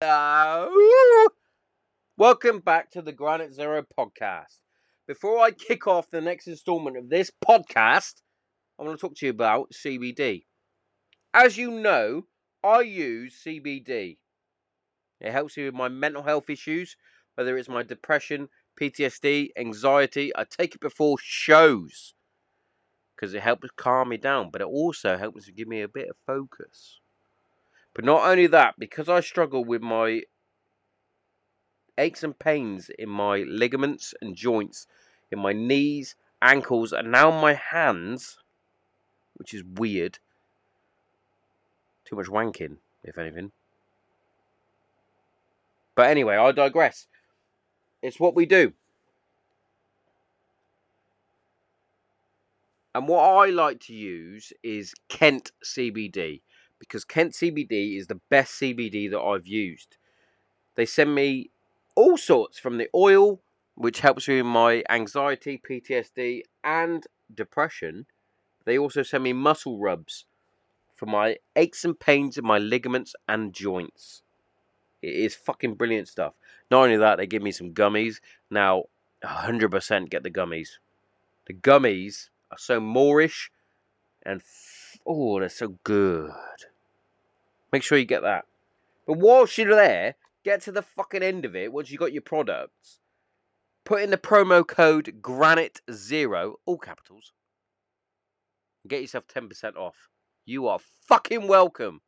[0.00, 1.26] Hello.
[2.16, 4.60] Welcome back to the Granite Zero podcast.
[5.08, 8.22] Before I kick off the next installment of this podcast,
[8.78, 10.44] I want to talk to you about CBD.
[11.34, 12.26] As you know,
[12.62, 14.18] I use CBD.
[15.20, 16.94] It helps me with my mental health issues,
[17.34, 20.30] whether it's my depression, PTSD, anxiety.
[20.36, 22.14] I take it before shows
[23.16, 26.08] because it helps calm me down, but it also helps to give me a bit
[26.08, 27.00] of focus.
[27.98, 30.22] But not only that, because I struggle with my
[31.98, 34.86] aches and pains in my ligaments and joints,
[35.32, 38.38] in my knees, ankles, and now my hands,
[39.34, 40.20] which is weird.
[42.04, 43.50] Too much wanking, if anything.
[45.96, 47.08] But anyway, I digress.
[48.00, 48.74] It's what we do.
[52.94, 56.42] And what I like to use is Kent CBD
[56.78, 59.96] because Kent CBD is the best CBD that I've used.
[60.76, 61.50] They send me
[61.94, 63.40] all sorts from the oil,
[63.74, 68.06] which helps me with my anxiety, PTSD, and depression.
[68.64, 70.26] They also send me muscle rubs
[70.94, 74.22] for my aches and pains in my ligaments and joints.
[75.00, 76.34] It is fucking brilliant stuff.
[76.70, 78.16] Not only that, they give me some gummies.
[78.50, 78.84] Now,
[79.24, 80.78] 100% get the gummies.
[81.46, 83.50] The gummies are so moreish
[84.24, 86.30] and f- oh, they're so good.
[87.72, 88.46] Make sure you get that.
[89.06, 92.22] But whilst you're there, get to the fucking end of it once you got your
[92.22, 93.00] products.
[93.84, 97.32] Put in the promo code Granite Zero, all capitals.
[98.86, 100.08] Get yourself 10% off.
[100.44, 102.00] You are fucking welcome.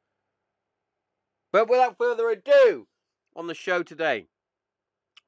[1.52, 2.86] But without further ado,
[3.34, 4.28] on the show today,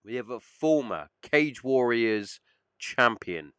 [0.04, 2.40] we have a former Cage Warriors
[2.78, 3.52] champion,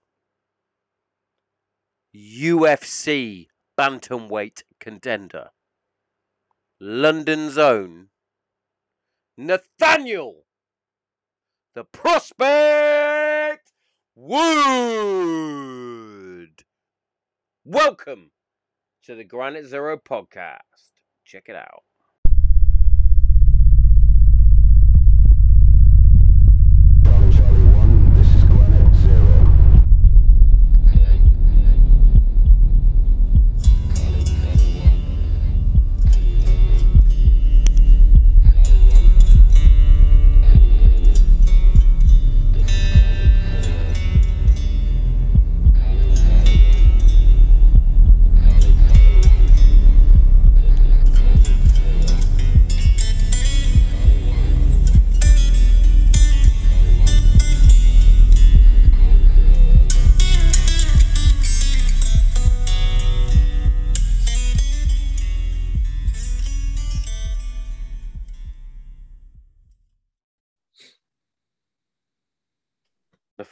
[2.16, 5.50] UFC bantamweight contender,
[6.86, 8.10] London's own
[9.38, 10.44] Nathaniel,
[11.76, 13.72] the prospect
[14.16, 15.54] Wood.
[17.64, 18.32] Welcome
[19.04, 20.92] to the Granite Zero podcast.
[21.24, 21.84] Check it out.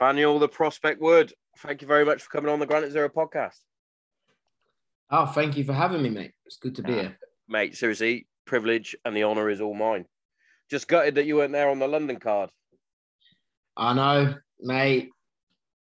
[0.02, 1.32] Nathaniel, the prospect Wood.
[1.60, 3.58] Thank you very much for coming on the Granite Zero podcast.
[5.12, 6.32] Oh, thank you for having me, mate.
[6.48, 7.02] It's good to be Nah.
[7.02, 7.20] here.
[7.48, 10.06] Mate, seriously, privilege and the honour is all mine.
[10.72, 12.50] Just gutted that you weren't there on the London card.
[13.78, 15.12] I know, mate.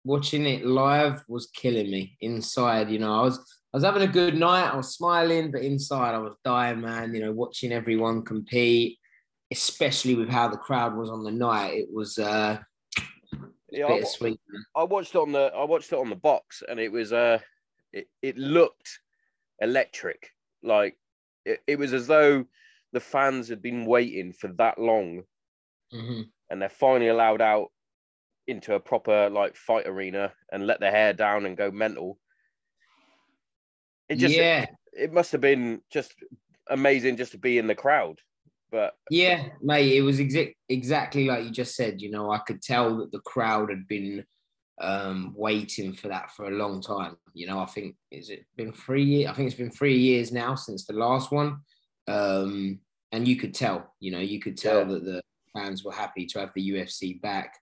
[0.04, 2.90] Watching it live was killing me inside.
[2.90, 3.38] You know, I was
[3.72, 4.70] I was having a good night.
[4.72, 7.12] I was smiling, but inside I was dying, man.
[7.14, 8.98] You know, watching everyone compete,
[9.50, 11.74] especially with how the crowd was on the night.
[11.74, 12.58] It was uh,
[13.74, 14.40] Yeah, I, bittersweet.
[14.76, 17.38] I watched it on the I watched it on the box and it was uh
[17.92, 19.00] it, it looked
[19.60, 20.30] electric.
[20.62, 20.96] Like
[21.44, 22.44] it, it was as though
[22.92, 25.24] the fans had been waiting for that long
[25.92, 26.30] Mhm.
[26.50, 27.70] and they're finally allowed out
[28.46, 32.18] into a proper like fight arena and let their hair down and go mental.
[34.08, 36.14] It just yeah, it must have been just
[36.68, 38.20] amazing just to be in the crowd.
[38.74, 42.02] But Yeah, mate, it was exa- exactly like you just said.
[42.02, 44.24] You know, I could tell that the crowd had been
[44.80, 47.16] um, waiting for that for a long time.
[47.34, 49.30] You know, I think is it been three years?
[49.30, 51.58] I think it's been three years now since the last one,
[52.08, 52.80] um,
[53.12, 53.94] and you could tell.
[54.00, 54.84] You know, you could tell Yeah.
[54.94, 55.22] that the
[55.56, 57.56] fans were happy to have the UFC back.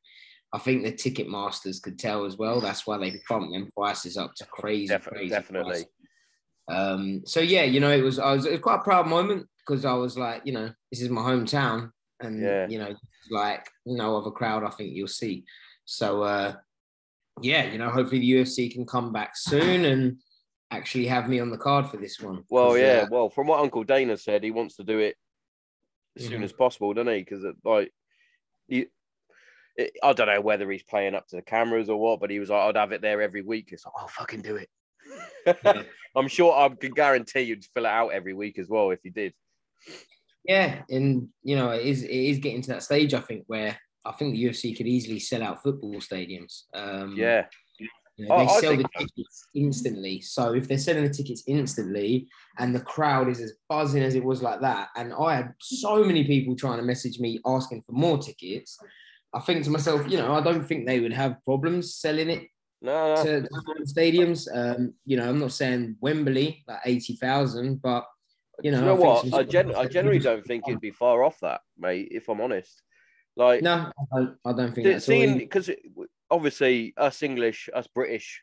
[0.54, 2.58] I think the ticket masters could tell as well.
[2.62, 5.70] That's why they bumped them prices up to crazy, Defi- crazy definitely.
[5.70, 5.86] prices.
[6.68, 9.46] Um, so yeah, you know, it was I was it was quite a proud moment
[9.66, 12.68] because I was like, you know, this is my hometown, and Yeah.
[12.68, 12.94] you know,
[13.30, 15.44] like no other crowd I think you'll see.
[15.84, 16.54] So uh,
[17.40, 20.18] yeah, you know, hopefully the UFC can come back soon and
[20.70, 22.44] actually have me on the card for this one.
[22.50, 23.02] Well, yeah.
[23.04, 25.16] uh, Well, from what Uncle Dana said, he wants to do it
[26.16, 26.44] as soon Mhm.
[26.44, 27.20] as possible, doesn't he?
[27.22, 27.92] Because like,
[28.68, 28.86] he,
[29.76, 32.38] it, I don't know whether he's playing up to the cameras or what, but he
[32.38, 34.68] was like, "I'd have it there every week." It's like, "I'll fucking do it."
[35.46, 35.82] Yeah.
[36.16, 39.10] I'm sure I can guarantee you'd fill it out every week as well if you
[39.10, 39.32] did.
[40.44, 43.14] Yeah, and you know, it is it is getting to that stage.
[43.14, 46.62] I think where I think the UFC could easily sell out football stadiums.
[46.74, 47.46] Um, Yeah,
[48.16, 50.20] you know, they I sell the tickets instantly.
[50.20, 54.24] So if they're selling the tickets instantly, and the crowd is as buzzing as it
[54.24, 57.92] was like that, and I had so many people trying to message me asking for
[57.92, 58.78] more tickets.
[59.34, 62.48] I think to myself, you know, I don't think they would have problems selling it
[62.82, 63.24] no, no.
[63.24, 63.48] to,
[63.86, 64.46] stadiums.
[64.52, 68.04] Um, you know, I'm not saying Wembley like eighty thousand, but
[68.62, 69.34] you know, you know I what?
[69.34, 72.08] I, gen- I generally don't think it'd be far off that, mate.
[72.10, 72.82] If I'm honest,
[73.36, 75.70] like No, I don't, I don't think that's seeing because
[76.30, 78.42] obviously us English, us British,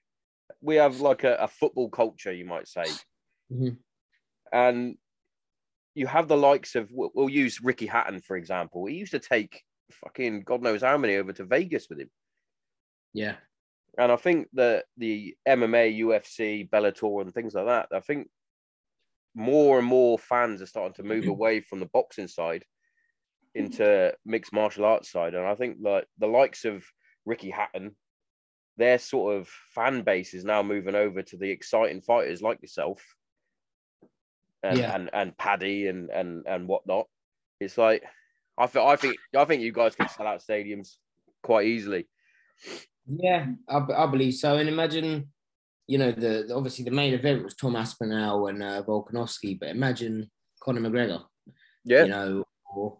[0.61, 2.85] we have like a, a football culture, you might say,
[3.51, 3.77] Mhm.
[4.51, 4.97] and
[5.95, 8.85] you have the likes of we'll, we'll use Ricky Hatton for example.
[8.85, 12.09] He used to take fucking God knows how many over to Vegas with him.
[13.13, 13.37] Yeah,
[13.97, 18.29] And I think that the MMA, UFC, Bellator, and things like that, I think
[19.35, 22.63] more and more fans are starting to move away from the boxing side
[23.55, 25.33] into mixed martial arts side.
[25.33, 26.83] And I think like the likes of
[27.25, 27.95] Ricky Hatton,
[28.77, 33.03] their sort of fan base is now moving over to the exciting fighters like yourself
[34.63, 34.95] and Yeah.
[34.95, 37.07] and, and Paddy and and and whatnot.
[37.59, 38.03] It's like
[38.57, 40.95] I think I think I think you guys can sell out stadiums
[41.43, 42.07] quite easily.
[43.07, 44.57] yeah, I believe so.
[44.57, 45.31] And imagine,
[45.91, 49.69] you know, the, the- obviously the main event was Tom Aspinall and uh, Volkanovski, but
[49.69, 50.29] imagine
[50.63, 51.21] Conor McGregor.
[51.83, 52.03] Yeah.
[52.03, 52.43] you know,
[52.75, 52.99] or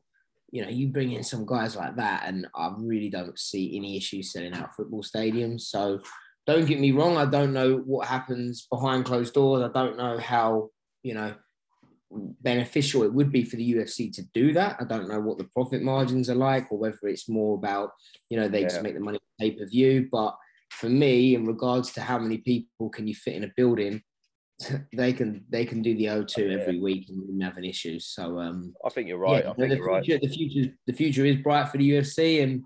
[0.51, 3.95] you know, you bring in some guys like that, and I really don't see any
[3.95, 5.61] issues selling out football stadiums.
[5.73, 5.99] So
[6.47, 9.61] don't get me wrong, I don't know what happens behind closed doors.
[9.61, 10.69] I don't know how
[11.03, 11.35] you know
[12.41, 14.77] beneficial it would be for the UFC to do that.
[14.79, 17.91] I don't know what the profit margins are like, or whether it's more about
[18.29, 18.69] you know they Yeah.
[18.69, 20.07] just make the money pay per view.
[20.11, 20.35] But
[20.69, 24.01] for me, in regards to how many people can you fit in a building,
[24.93, 27.99] they can they can do the O2 every week and wouldn't have an issue.
[27.99, 29.43] So um, I think you're right.
[29.43, 30.03] yeah, I think the you're right.
[30.03, 32.63] future, the future, the future is bright for the UFC, and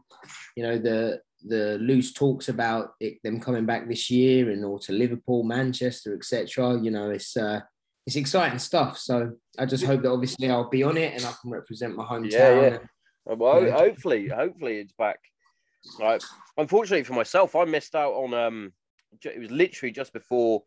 [0.55, 4.79] you know the the loose talks about it, them coming back this year and or
[4.79, 6.79] to Liverpool, Manchester, etc.
[6.81, 7.59] You know, it's uh,
[8.07, 8.97] it's exciting stuff.
[8.97, 12.05] So I just hope that obviously I'll be on it and I can represent my
[12.05, 12.31] hometown.
[12.31, 12.77] Yeah, yeah.
[13.29, 13.71] Uh, Well, Yeah.
[13.77, 15.19] hopefully, hopefully it's back.
[15.99, 16.21] Like,
[16.57, 18.33] unfortunately for myself, I missed out on.
[18.33, 18.73] Um,
[19.23, 20.63] it was literally just before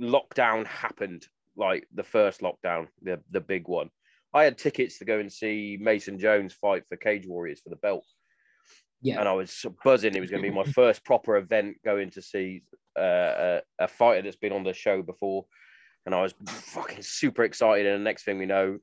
[0.00, 1.26] lockdown happened,
[1.56, 3.90] like the first lockdown, the the big one.
[4.34, 7.76] I had tickets to go and see Mason Jones fight for Cage Warriors for the
[7.76, 8.04] belt,
[9.00, 9.20] Yeah.
[9.20, 10.14] and I was buzzing.
[10.14, 12.62] It was going to be my first proper event going to see
[12.98, 15.46] uh, a, a fighter that's been on the show before,
[16.04, 17.86] and I was fucking super excited.
[17.86, 18.78] And the next thing we know,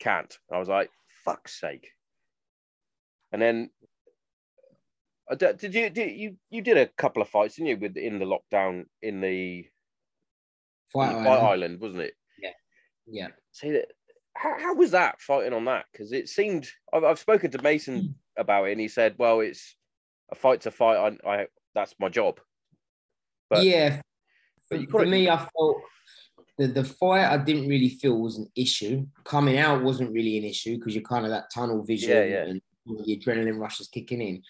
[0.00, 0.36] can't.
[0.52, 0.90] I was like,
[1.24, 1.90] fuck's sake.
[3.32, 3.70] And then,
[5.30, 7.76] Uh, did you did you you did a couple of fights, didn't you?
[7.76, 9.66] With in the lockdown in the
[10.92, 11.46] Fight Fight, Island.
[11.46, 12.14] Island, wasn't it?
[12.40, 12.50] Yeah.
[13.06, 13.28] Yeah.
[13.52, 13.88] See that.
[14.34, 15.86] How, how was that fighting on that?
[15.92, 18.40] Because it seemed I've, I've spoken to Mason hmm.
[18.40, 19.76] about it, and he said, "Well, it's
[20.30, 21.18] a fight to fight.
[21.24, 22.40] I, I that's my job."
[23.50, 24.00] But- yeah.
[24.70, 25.78] but For, for me, I felt
[26.58, 29.06] the, the fight I didn't really feel was an issue.
[29.24, 32.44] Coming out wasn't really an issue because you're kind of that tunnel vision Yeah, yeah.
[32.44, 34.42] and the adrenaline rush is kicking in.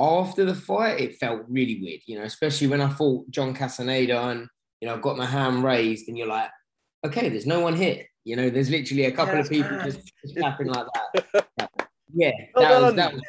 [0.00, 4.18] After the fight, it felt really weird, you know, especially when I fought John Castaneda
[4.28, 4.48] and,
[4.80, 6.48] you know, i got my hand raised and you're like,
[7.04, 8.06] okay, there's no one here.
[8.24, 11.46] You know, there's literally a couple Yeah, of people that's just, just clapping like that.
[12.14, 13.22] Yeah, Well that was, that was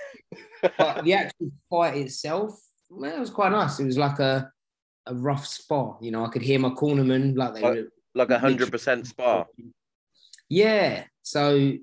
[0.78, 2.60] but the actual fight itself,
[2.90, 3.80] man, it was quite nice.
[3.80, 4.50] It was like a
[5.08, 5.98] a rough spar.
[6.02, 7.88] You know, I could hear my cornerman like they Like- were.
[8.16, 9.46] like a hundred percent spar.
[10.50, 11.04] Yeah.
[11.22, 11.74] So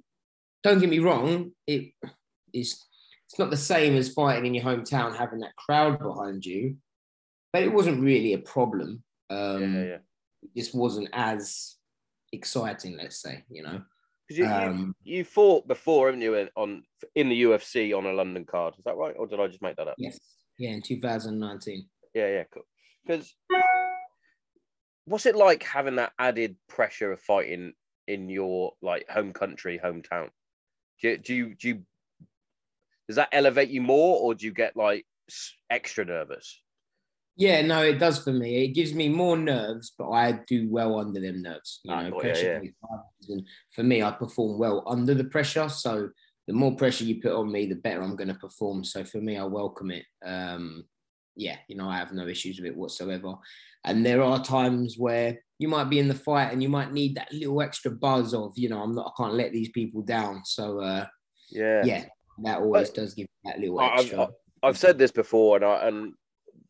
[0.64, 1.92] don't get me wrong, it
[2.52, 2.84] is
[3.28, 6.76] it's not the same as fighting in your hometown, having that crowd behind you,
[7.52, 9.02] but it wasn't really a problem.
[9.28, 9.98] Um, yeah, yeah.
[10.42, 11.76] It just wasn't as
[12.32, 13.44] exciting, let's say.
[13.50, 13.82] You know.
[14.26, 18.12] Because you, Um, you you fought before, haven't you, on in the UFC on a
[18.12, 18.74] London card?
[18.78, 19.96] Is that right, or did I just make that up?
[19.98, 20.18] Yes.
[20.58, 21.86] Yeah, in 2019.
[22.14, 22.64] Yeah, yeah, cool.
[23.06, 23.34] Because
[25.04, 27.74] what's it like having that added pressure of fighting
[28.06, 30.30] in your like home country, hometown?
[31.00, 31.82] Do you, do you do you
[33.08, 35.06] does that elevate you more, or do you get like
[35.70, 36.60] extra nervous?
[37.36, 38.64] Yeah, no, it does for me.
[38.64, 41.80] It gives me more nerves, but I do well under them nerves.
[41.84, 42.60] You Ah, know, ya, pressure.
[42.64, 42.98] yeah.
[43.28, 45.68] And for me, I perform well under the pressure.
[45.68, 46.10] So
[46.48, 48.82] the more pressure you put on me, the better I'm going to perform.
[48.82, 50.04] So for me, I welcome it.
[50.24, 50.84] Um,
[51.36, 53.34] yeah, you know, I have no issues with it whatsoever.
[53.84, 57.14] And there are times where you might be in the fight and you might need
[57.14, 60.42] that little extra buzz of, you know, I'm not, I can't let these people down.
[60.44, 61.06] So uh,
[61.50, 62.04] Yeah, yeah,
[62.42, 64.28] that always does give me that little I- I've- extra.
[64.62, 66.14] I've said this before, and I and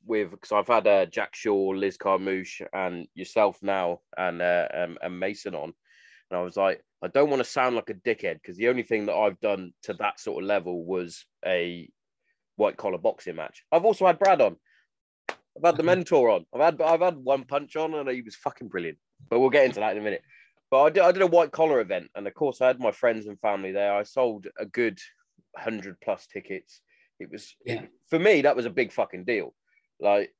[0.04, 4.98] with because I've had uh, Jack Shore, Liz Carmouche, and yourself now, and uh, um,
[5.02, 5.72] and Mason on,
[6.30, 8.82] and I was like, I don't want to sound like a dickhead because the only
[8.82, 11.88] thing that I've done to that sort of level was a
[12.56, 13.62] white collar boxing match.
[13.72, 14.56] I've also had Brad on.
[15.30, 16.44] I've had the mentor on.
[16.54, 18.98] I've had I've had one punch on and he was fucking brilliant.
[19.30, 20.22] But we'll get into that in a minute.
[20.70, 22.92] But I did, I did a white collar event, and of course, I had my
[22.92, 23.94] friends and family there.
[23.94, 24.98] I sold a good
[25.58, 26.80] hundred plus tickets.
[27.20, 27.86] It was Yeah.
[28.08, 29.54] for me that was a big fucking deal.
[30.00, 30.34] Like,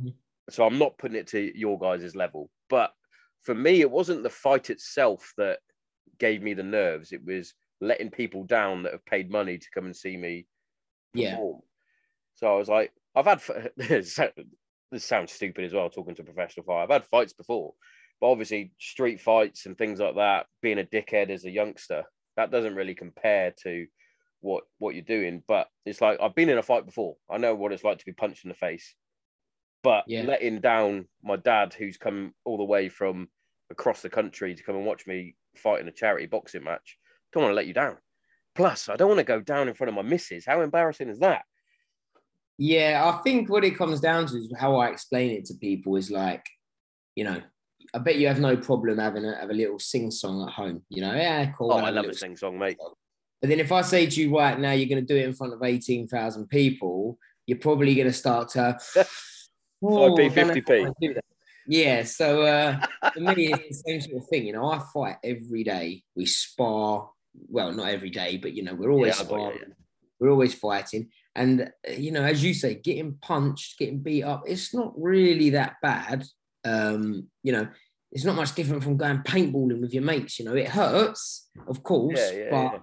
[0.00, 0.14] Mhm.
[0.50, 2.94] so I'm not putting it to your guys' level, but
[3.42, 5.60] for me, it wasn't the fight itself that
[6.18, 7.12] gave me the nerves.
[7.12, 10.46] It was letting people down that have paid money to come and see me
[11.14, 11.32] Yeah.
[11.32, 11.62] perform.
[12.34, 13.40] So I was like, I've had
[13.76, 16.84] this sounds stupid as well talking to a professional fight.
[16.84, 17.74] I've had fights before,
[18.20, 22.04] but obviously street fights and things like that, being a dickhead as a youngster,
[22.36, 23.86] that doesn't really compare to
[24.42, 25.42] what what you're doing.
[25.48, 27.16] But it's like I've been in a fight before.
[27.30, 28.94] I know what it's like to be punched in the face.
[29.82, 30.22] But Yeah.
[30.22, 33.28] letting down my dad, who's come all the way from
[33.70, 36.98] across the country to come and watch me fight in a charity boxing match,
[37.32, 37.96] don't want to let you down.
[38.54, 40.44] Plus, I don't want to go down in front of my missus.
[40.46, 41.42] How embarrassing is that?
[42.58, 45.96] Yeah, I think what it comes down to is how I explain it to people
[45.96, 46.44] is like,
[47.16, 47.40] you know,
[47.94, 50.82] I bet you have no problem having a have a little sing song at home.
[50.88, 51.72] You know, yeah, cool.
[51.72, 52.78] Oh, I love a little sing song, mate.
[53.42, 55.34] But then if I say to you right now, you're going to do it in
[55.34, 58.78] front of 18,000 people, you're probably going to start to.
[59.84, 61.24] "Oh, 5p, I don't know if I 50p." wanna do that."
[61.66, 62.04] Yeah.
[62.04, 62.80] So uh,
[63.12, 64.46] for me, it's the same sort of thing.
[64.46, 66.04] You know, I fight every day.
[66.14, 67.10] We spar.
[67.48, 69.74] Well, not every day, but, you know, we're always Yeah, sparring.
[70.20, 71.08] We're always fighting.
[71.34, 75.50] And, uh, you know, as you say, getting punched, getting beat up, it's not really
[75.50, 76.24] that bad.
[76.64, 77.66] Um, you know,
[78.12, 80.38] it's not much different from going paintballing with your mates.
[80.38, 82.78] You know, it hurts, of course, Yeah, but yeah.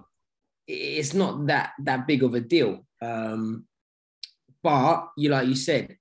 [0.70, 2.86] It's not that that big of a deal.
[3.02, 3.66] Um,
[4.62, 5.96] but you like you said,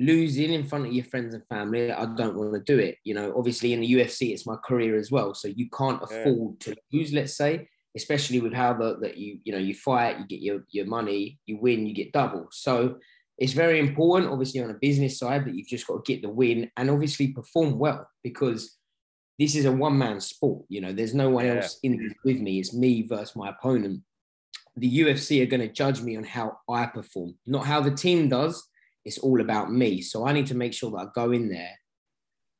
[0.00, 2.96] losing in front of your friends and family, I don't want to do it.
[3.04, 6.16] You know, obviously in the UFC, it's my career as well, so you can't Yeah.
[6.16, 7.12] afford to lose.
[7.12, 10.64] Let's say, especially with how the that you you know you fight, you get your
[10.70, 12.48] your money, you win, you get double.
[12.50, 12.96] So
[13.38, 16.28] it's very important, obviously on a business side, that you've just got to get the
[16.28, 18.76] win and obviously perform well because
[19.38, 20.66] this is a one man sport.
[20.68, 21.54] You know, there's no one Yeah.
[21.54, 22.58] else in with me.
[22.60, 24.02] It's me versus my opponent.
[24.80, 28.30] The UFC are going to judge me on how I perform, not how the team
[28.30, 28.66] does.
[29.04, 30.00] It's all about me.
[30.00, 31.76] So I need to make sure that I go in there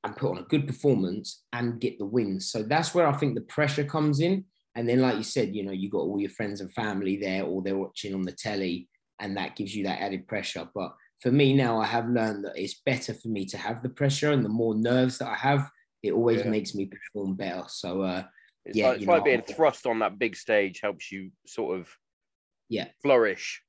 [0.05, 2.51] and put on a good performance and get the wins.
[2.53, 4.45] So that's where I think the pressure comes in.
[4.75, 7.45] And then, like you said, you know, you got all your friends and family there,
[7.45, 10.69] or they're watching on the telly, and that gives you that added pressure.
[10.75, 13.89] But for me now, I have learned that it's better for me to have the
[13.89, 15.71] pressure, and the more nerves that I have,
[16.03, 16.51] it always Yeah.
[16.51, 17.65] makes me perform better.
[17.69, 18.25] So, uh,
[18.67, 21.81] It's Yeah, like, it's like know, being thrust on that big stage helps you sort
[21.81, 21.89] of
[22.71, 22.87] Yeah.
[23.03, 23.63] flourish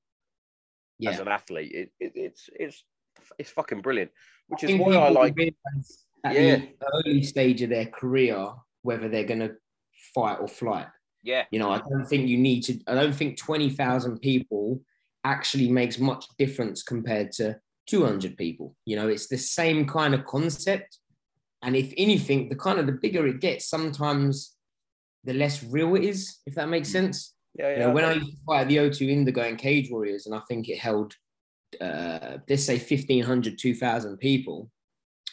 [0.99, 1.71] yeah, as an athlete.
[1.73, 2.83] It, it, it's it's
[3.37, 4.11] it's fucking brilliant,
[4.47, 5.35] which is think why I like.
[6.23, 6.57] at Yeah.
[6.57, 8.53] the early stage of their career
[8.83, 9.55] whether they're going to
[10.13, 10.87] fight or flight.
[11.23, 12.79] Yeah, You know, I don't think you need to.
[12.87, 14.81] I don't think twenty thousand people
[15.23, 18.75] actually makes much difference compared to two hundred people.
[18.85, 20.97] You know, it's the same kind of concept,
[21.61, 24.55] and if anything, the kind of the bigger it gets, sometimes
[25.23, 26.39] the less real it is.
[26.47, 26.93] If that makes mm.
[26.93, 27.35] sense.
[27.57, 30.25] Yeah, You know, when I used to fight at the O2 Indigo and Cage Warriors,
[30.25, 31.15] and I think it held,
[31.79, 34.69] uh, let's say 1,500, 2,000 people,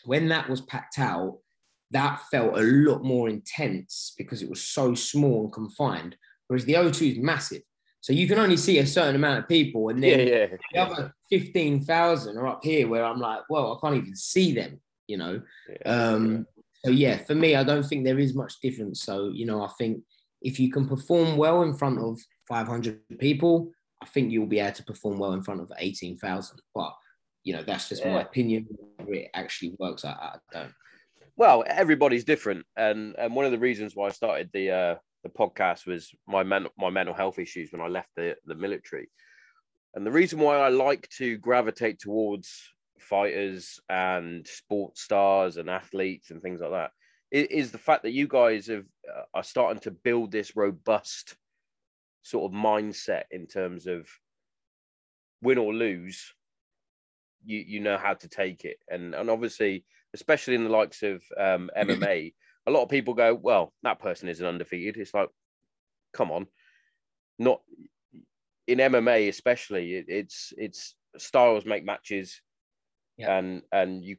[0.04, 1.38] when that was packed out,
[1.90, 6.16] that felt a lot more intense because it was so small and confined.
[6.48, 7.62] Whereas the O2 is massive.
[8.00, 10.78] So you can only see a certain amount of people, and yeah, then yeah, the
[10.78, 15.16] other 15,000 are up here where I'm like, well, I can't even see them, you
[15.16, 15.42] know?
[15.68, 15.92] yeah.
[15.92, 16.46] Um,
[16.84, 19.02] so yeah, for me, I don't think there is much difference.
[19.02, 20.02] So you know, I think
[20.40, 24.72] if you can perform well in front of 500 people, I think you'll be able
[24.76, 26.60] to perform well in front of 18,000.
[26.74, 26.94] But
[27.44, 28.66] you know, that's just my opinion.
[28.96, 30.72] Whether it actually works, I, I don't.
[31.36, 35.30] well, everybody's different, and and one of the reasons why I started the uh, the
[35.30, 39.08] podcast was my mental my mental health issues when I left the the military,
[39.94, 42.52] and the reason why I like to gravitate towards
[43.00, 46.90] fighters and sports stars and athletes and things like that
[47.30, 51.36] is the fact that you guys have uh, are starting to build this robust
[52.22, 54.08] sort of mindset in terms of
[55.42, 56.34] win or lose
[57.44, 58.78] you you know how to take it.
[58.88, 62.34] And and obviously especially in the likes of um, MMA
[62.66, 64.96] a lot of people go well that person isn't undefeated.
[64.96, 65.28] It's like
[66.12, 66.46] come on.
[67.38, 67.60] Not
[68.66, 72.40] in MMA especially it, it's it's styles make matches.
[73.16, 73.36] Yeah.
[73.36, 74.16] and and you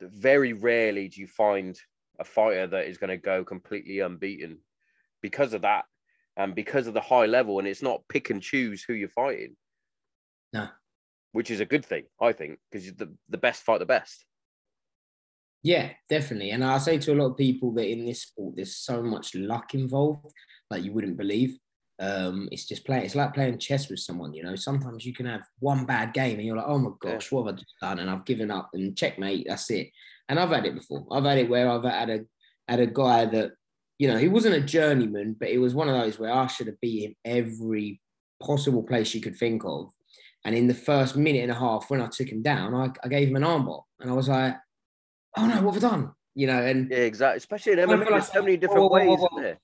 [0.00, 1.78] very rarely do you find
[2.20, 4.58] a fighter that is going to go completely unbeaten
[5.22, 5.84] because of that
[6.36, 9.56] and because of the high level and it's not pick and choose who you're fighting
[10.52, 10.68] No.
[11.32, 14.24] which is a good thing i think because the, the best fight the best
[15.62, 16.52] Yeah, definitely.
[16.52, 19.34] And I say to a lot of people that in this sport, there's so much
[19.34, 20.32] luck involved,
[20.70, 21.58] like you wouldn't believe.
[21.98, 23.04] Um, it's just playing.
[23.04, 24.32] It's like playing chess with someone.
[24.32, 27.30] You know, sometimes you can have one bad game and you're like, oh my gosh,
[27.30, 27.98] what have I just done?
[27.98, 29.44] And I've given up and checkmate.
[29.48, 29.90] That's it.
[30.30, 31.06] And I've had it before.
[31.10, 32.20] I've had it where I've had a
[32.68, 33.50] had a guy that,
[33.98, 36.68] you know, he wasn't a journeyman, but it was one of those where I should
[36.68, 38.00] have beat him every
[38.40, 39.90] possible place you could think of.
[40.44, 43.08] And in the first minute and a half, when I took him down, I, I
[43.08, 44.56] gave him an armbar, and I was like,
[45.36, 46.12] oh no, what have I done?
[46.36, 47.38] You know, and Yeah, exactly.
[47.38, 49.28] Especially in MMA, feel there's like- so many different Whoa, whoa, whoa, ways, whoa.
[49.32, 49.58] isn't there?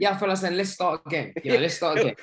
[0.00, 1.32] Yeah, I felt like saying, let's start again.
[1.44, 2.14] You know, let's start again.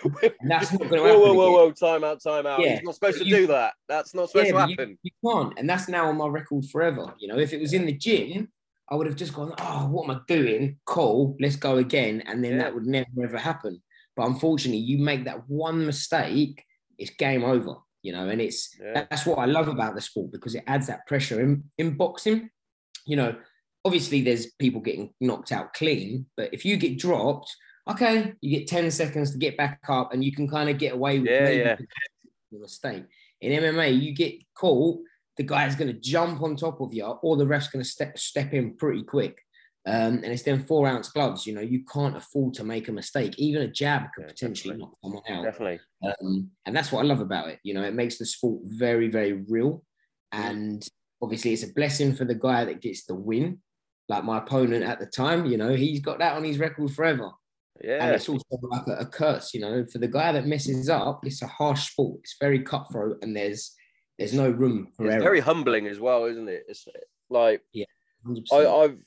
[0.41, 1.19] And that's not going to happen.
[1.21, 1.53] whoa, whoa, again.
[1.53, 1.71] whoa!
[1.71, 2.59] Time out, time out.
[2.59, 3.73] Yeah, He's not supposed to do that.
[3.87, 4.89] That's not supposed Yeah, to happen.
[5.03, 7.13] You, you can't, and that's now on my record forever.
[7.19, 8.49] You know, if it was in the gym,
[8.89, 10.79] I would have just gone, "Oh, what am I doing?
[10.85, 12.63] Cool, let's go again," and then Yeah.
[12.63, 13.81] that would never ever happen.
[14.15, 16.63] But unfortunately, you make that one mistake,
[16.97, 17.75] it's game over.
[18.01, 19.05] You know, and it's Yeah.
[19.09, 22.49] that's what I love about the sport because it adds that pressure in in boxing.
[23.05, 23.35] You know,
[23.85, 27.55] obviously there's people getting knocked out clean, but if you get dropped,
[27.89, 30.93] okay, you get ten seconds to get back up, and you can kind of get
[30.93, 31.75] away with Yeah, yeah.
[32.53, 33.03] a mistake.
[33.41, 34.99] In MMA, you get caught,
[35.37, 38.17] the guy's going to jump on top of you, or the ref's going to step
[38.17, 39.37] step in pretty quick.
[39.85, 41.45] Um, and it's then four ounce gloves.
[41.47, 43.35] You know, you can't afford to make a mistake.
[43.37, 44.79] Even a jab could Yeah, potentially definitely.
[44.81, 45.43] knock someone out.
[45.45, 45.79] Definitely.
[46.03, 47.59] Um, and that's what I love about it.
[47.63, 49.83] You know, it makes the sport very, very real.
[50.33, 50.85] And
[51.21, 53.61] obviously, it's a blessing for the guy that gets the win.
[54.09, 57.31] Like my opponent at the time, you know, he's got that on his record forever.
[57.81, 58.11] And Yeah.
[58.11, 61.25] it's also like a, a curse, you know, for the guy that messes up.
[61.25, 62.19] It's a harsh sport.
[62.23, 63.75] It's very cutthroat, and there's
[64.17, 65.21] there's no room for It's error.
[65.23, 66.63] very humbling as well, isn't it?
[66.67, 66.87] It's
[67.29, 67.61] like
[68.25, 68.43] 100%.
[68.51, 68.97] I, I've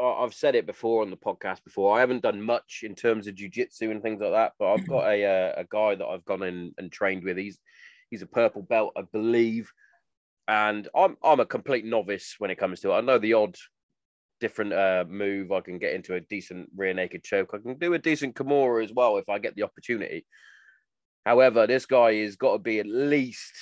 [0.00, 1.96] I've said it before on the podcast before.
[1.96, 5.06] I haven't done much in terms of jujitsu and things like that, but I've got
[5.08, 7.36] a uh, a guy that I've gone in and trained with.
[7.36, 7.58] He's
[8.10, 9.70] he's a purple belt, I believe,
[10.48, 12.94] and I'm I'm a complete novice when it comes to it.
[12.96, 13.56] I know the odd
[14.44, 15.52] different uh, move.
[15.52, 17.50] I can get into a decent rear naked choke.
[17.54, 20.26] I can do a decent Kimura as well if I get the opportunity.
[21.24, 23.54] However, this guy has got to be at least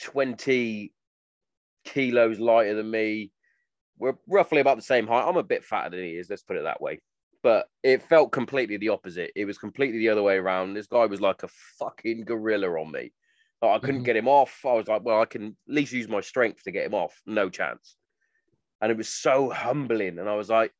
[0.00, 0.92] twenty
[1.84, 3.30] kilos lighter than me
[3.98, 5.26] we're roughly about the same height.
[5.26, 7.00] I'm a bit fatter than he is, let's put it that way.
[7.42, 9.32] But it felt completely the opposite.
[9.36, 10.74] It was completely the other way around.
[10.74, 13.12] This guy was like a fucking gorilla on me.
[13.62, 14.06] Like, I couldn't Mhm.
[14.06, 14.64] get him off.
[14.64, 17.20] I was like, well, I can at least use my strength to get him off.
[17.26, 17.96] No chance.
[18.84, 20.18] And it was so humbling.
[20.18, 20.70] And I was like,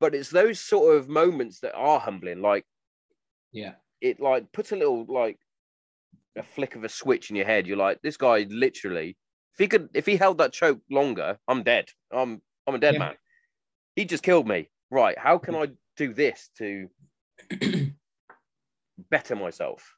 [0.00, 2.42] but it's those sort of moments that are humbling.
[2.42, 2.64] Like
[3.52, 5.38] yeah, it like puts a little like
[6.36, 7.68] a flick of a switch in your head.
[7.68, 9.16] You're like, this guy literally,
[9.54, 11.90] if he could, if he held that choke longer, I'm dead.
[12.10, 12.98] I'm I'm a dead Yeah.
[12.98, 13.14] man.
[13.94, 14.68] He just killed me.
[14.90, 15.16] Right?
[15.16, 16.88] How can I do this to
[19.10, 19.94] better myself?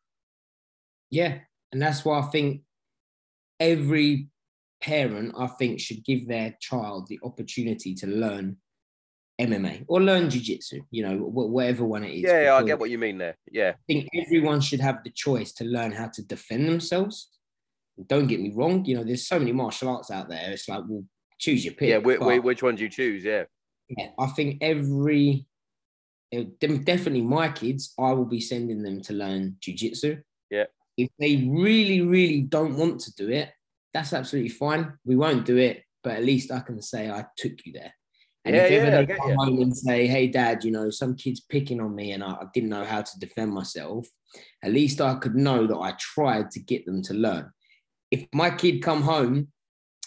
[1.11, 1.39] yeah,
[1.73, 2.65] and that's why I think
[3.59, 4.29] every
[4.81, 8.57] parent, I think, should give their child the opportunity to learn
[9.41, 10.81] MMA or learn jiu-jitsu.
[10.91, 12.23] You know, whatever one it is.
[12.23, 13.37] Yeah, yeah, I get what you mean there.
[13.51, 17.31] Yeah, I think everyone should have the choice to learn how to defend themselves.
[18.07, 18.85] Don't get me wrong.
[18.85, 20.51] You know, there's so many martial arts out there.
[20.53, 21.05] It's like, well,
[21.39, 21.89] choose your pick.
[21.89, 21.99] yeah.
[21.99, 23.25] Wh- but- wh- which one do you choose?
[23.25, 23.45] Yeah,
[23.89, 25.47] yeah, I think every
[26.37, 30.21] uh, definitely my kids, I will be sending them to learn jujitsu.
[30.51, 30.65] Yeah.
[30.97, 33.51] If they really, really don't want to do it,
[33.99, 34.93] that's absolutely fine.
[35.05, 37.93] We won't do it, but at least I can say I took you there.
[38.45, 41.17] And Yeah, if ever yeah, they come home and say, "Hey, Dad, you know, some
[41.17, 44.07] kids picking on me, and I, I didn't know how to defend myself,"
[44.63, 47.51] at least I could know that I tried to get them to learn.
[48.11, 49.49] If my kid come home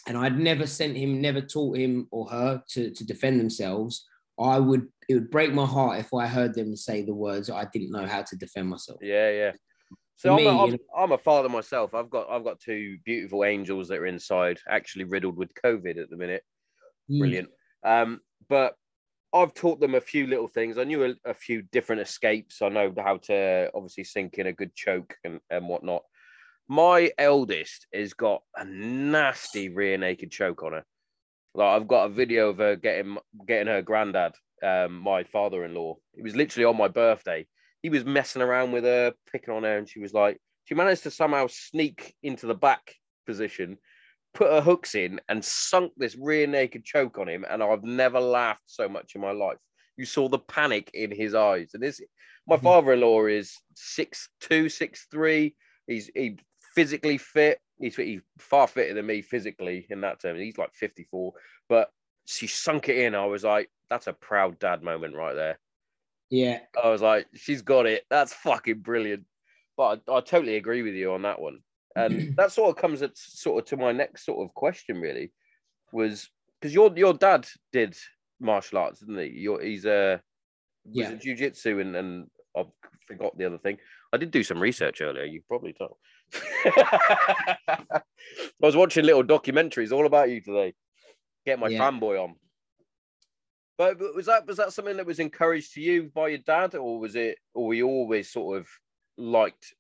[0.08, 4.08] and I'd never sent him, never taught him or her to, to defend themselves,
[4.40, 7.66] I would it would break my heart if I heard them say the words I
[7.66, 9.00] didn't know how to defend myself.
[9.02, 9.52] yeah, yeah.
[10.22, 11.96] So I'm, a, I'm, I'm a father myself.
[11.96, 16.12] I've got I've got two beautiful angels that are inside, actually riddled with COVID at
[16.12, 16.44] the minute.
[17.10, 17.20] Mm.
[17.20, 17.50] brilliant.
[17.84, 18.76] Um, but
[19.34, 20.78] I've taught them a few little things.
[20.78, 22.62] I knew a, a few different escapes.
[22.62, 26.04] I know how to obviously sink in a good choke and, and whatnot.
[26.68, 30.86] My eldest has got a nasty rear naked choke on her.
[31.56, 35.96] Like I've got a video of her getting getting her granddad, um, my father-in-law.
[36.14, 37.48] It was literally on my birthday.
[37.82, 41.04] He was messing around with her, picking on her, and she was like, she managed
[41.04, 43.78] to somehow sneak into the back position
[44.34, 47.46] put her hooks in and sunk this rear naked choke on him.
[47.50, 49.58] And I've never laughed so much in my life.
[49.98, 51.72] You saw the panic in his eyes.
[51.74, 52.02] And this,
[52.48, 52.63] my Mhm.
[52.63, 55.56] father-in-law is six two, six three.
[55.88, 56.38] He's he
[56.74, 57.60] physically fit.
[57.80, 60.38] He's, he's far fitter than me physically in that term.
[60.38, 61.34] He's like 54.
[61.67, 61.91] But
[62.26, 63.15] she sunk it in.
[63.15, 65.60] I was like, that's a proud dad moment right there.
[66.32, 68.06] Yeah, I was like, she's got it.
[68.10, 69.26] That's fucking brilliant.
[69.78, 71.60] But I, I totally agree with you on that one.
[71.96, 75.32] And that sort of comes at sort of to my next sort of question, really,
[75.91, 77.96] was because your your dad did
[78.39, 79.39] martial arts, didn't he?
[79.41, 80.22] Your, he's a
[80.86, 81.12] was Yeah.
[81.12, 82.65] it jujitsu and and I
[83.08, 83.78] forgot the other thing.
[84.13, 85.26] I did do some research earlier.
[85.26, 85.98] You probably told.
[86.65, 88.02] I
[88.60, 90.74] was watching little documentaries all about you today.
[91.46, 91.80] Get my Yeah.
[91.80, 92.36] fanboy on.
[93.78, 97.00] But was that was that something that was encouraged to you by your dad, or
[97.00, 98.68] was it, or you always sort of
[99.18, 99.74] liked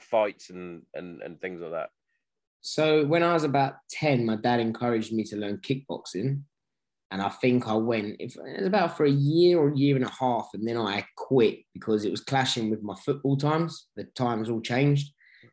[0.00, 1.90] fights and and and things like that?
[2.62, 6.42] So when I was about 10, my dad encouraged me to learn kickboxing.
[7.10, 9.96] And I think I went, if it was about for a year or a year
[9.96, 13.88] and a half, and then I quit because it was clashing with my football times.
[13.96, 15.12] The times all changed.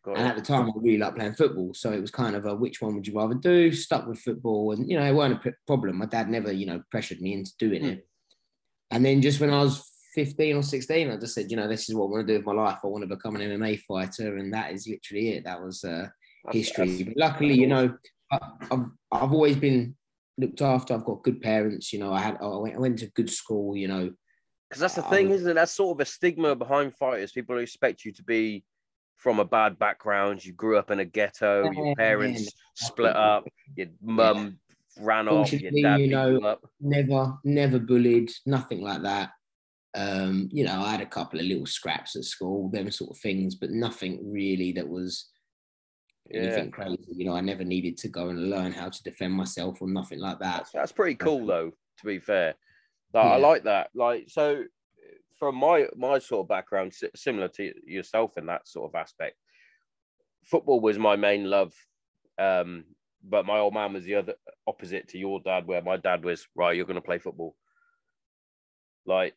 [0.10, 0.30] Got And it.
[0.32, 1.74] at the time, I really liked playing football.
[1.74, 3.72] So it was kind of a which one would you rather do?
[3.72, 4.72] Stuck with football.
[4.72, 5.98] And, you know, it weren't a problem.
[5.98, 8.08] My dad never, you know, pressured me into doing it.
[8.92, 9.84] And then just when I was
[10.16, 12.40] 15 or 16, I just said, you know, this is what I want to do
[12.40, 12.80] with my life.
[12.84, 14.38] I want to become an MMA fighter.
[14.38, 15.44] And that is literally it.
[15.44, 16.08] That was uh,
[16.46, 16.88] That's- history.
[16.88, 17.96] that's- But luckily, you know,
[18.32, 18.40] I,
[18.72, 19.96] I've, I've always been
[20.40, 20.94] looked after.
[20.94, 21.94] I've got good parents.
[21.94, 23.76] You know, I had I went, I went to good school.
[23.78, 24.12] You know,
[24.70, 25.54] Because that's the thing, was- isn't it?
[25.56, 27.32] That's sort of a stigma behind fighters.
[27.32, 28.64] People expect you to be
[29.20, 30.44] from a bad background.
[30.44, 31.66] You grew up in a ghetto.
[31.66, 32.50] Yeah, your parents yeah,
[32.88, 33.46] split up.
[33.76, 34.58] Your mum
[34.98, 35.52] ran off.
[35.54, 36.62] Your dad you know, up.
[36.80, 39.32] never never bullied, nothing like that.
[39.96, 43.18] Um, you know, I had a couple of little scraps at school, them sort of
[43.18, 45.30] things, but nothing really that was
[46.30, 46.42] Yeah.
[46.42, 47.04] anything crazy.
[47.10, 50.20] You know, I never needed to go and learn how to defend myself or nothing
[50.20, 50.58] like that.
[50.60, 51.72] That's, that's pretty cool, though.
[51.72, 52.54] To be fair,
[53.14, 53.90] Like, I like that.
[53.94, 54.64] Like so,
[55.40, 59.38] from my my sort of background, similar to yourself in that sort of aspect,
[60.44, 61.74] football was my main love.
[62.38, 62.86] Um,
[63.24, 64.36] but my old man was the other
[64.68, 66.76] opposite to your dad, where my dad was right.
[66.76, 67.56] You're going to play football.
[69.06, 69.34] Like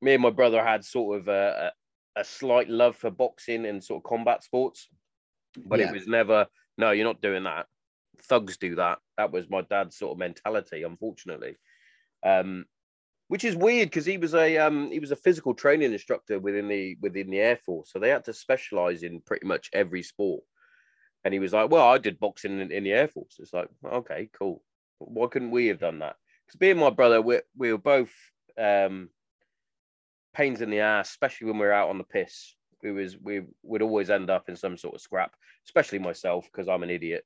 [0.00, 1.72] me and my brother had sort of a,
[2.16, 4.88] a, a slight love for boxing and sort of combat sports,
[5.56, 5.88] but Yeah.
[5.88, 6.92] it was never no.
[6.92, 7.66] You're not doing that.
[8.22, 8.98] Thugs do that.
[9.16, 11.56] That was my dad's sort of mentality, unfortunately.
[12.24, 12.66] Um,
[13.28, 16.66] which is weird because he was a um, he was a physical training instructor within
[16.68, 20.42] the within the air force, so they had to specialize in pretty much every sport.
[21.24, 23.68] And he was like, "Well, I did boxing in, in the air force." It's like,
[23.84, 24.62] okay, cool.
[24.98, 26.16] Why couldn't we have done that?
[26.46, 28.12] Because being my brother, we we were both
[28.56, 29.10] um,
[30.34, 32.54] pains in the ass, especially when we were out on the piss.
[32.82, 35.34] We was we would always end up in some sort of scrap,
[35.66, 37.24] especially myself because I'm an idiot,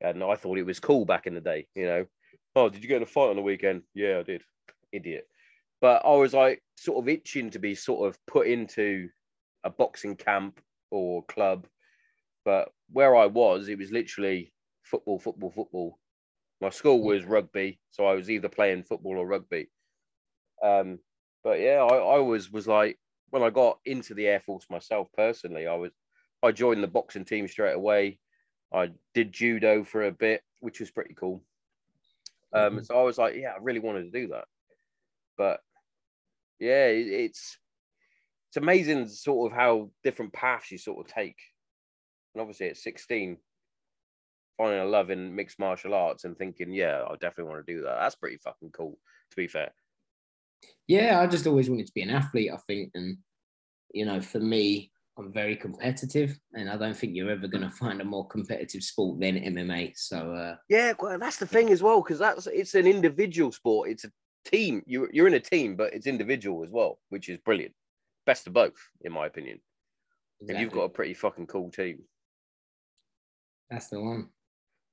[0.00, 1.66] and I thought it was cool back in the day.
[1.74, 2.06] You know,
[2.54, 3.82] oh, did you get in a fight on the weekend?
[3.94, 4.42] Yeah, I did.
[4.92, 5.26] Idiot.
[5.82, 9.10] But I was like sort of itching to be sort of put into
[9.64, 11.68] a boxing camp or club.
[12.44, 16.00] But where I was, it was literally football, football, football.
[16.60, 19.70] My school was rugby, so I was either playing football or rugby.
[20.62, 21.00] Um,
[21.44, 22.98] but yeah, I, I was was like
[23.30, 25.92] when I got into the Air Force myself personally, I was
[26.42, 28.20] I joined the boxing team straight away.
[28.72, 31.44] I did judo for a bit, which was pretty cool.
[32.52, 32.86] Um, Mhm.
[32.86, 34.46] so I was like, yeah, I really wanted to do that.
[35.36, 35.62] But
[36.62, 37.58] yeah, it, it's
[38.48, 41.38] it's amazing sort of how different paths you sort of take.
[42.34, 43.36] And obviously at 16,
[44.56, 47.82] finding a love in mixed martial arts and thinking, yeah, I definitely want to do
[47.82, 47.96] that.
[47.98, 48.98] That's pretty fucking cool,
[49.30, 49.72] to be fair.
[50.86, 52.90] Yeah, I just always wanted to be an athlete, I think.
[52.94, 53.16] And,
[53.92, 57.70] you know, for me, I'm very competitive and I don't think you're ever going to
[57.70, 59.94] find a more competitive sport than MMA.
[59.96, 63.90] So, uh, Yeah, well, that's the thing as well, because that's it's an individual sport.
[63.90, 64.10] It's a
[64.44, 64.82] team.
[64.86, 67.74] You you're in a team, but it's individual as well, which is brilliant.
[68.26, 69.60] Best of both, in my opinion.
[70.48, 72.00] And you've got a pretty fucking cool team,
[73.70, 74.28] that's the one.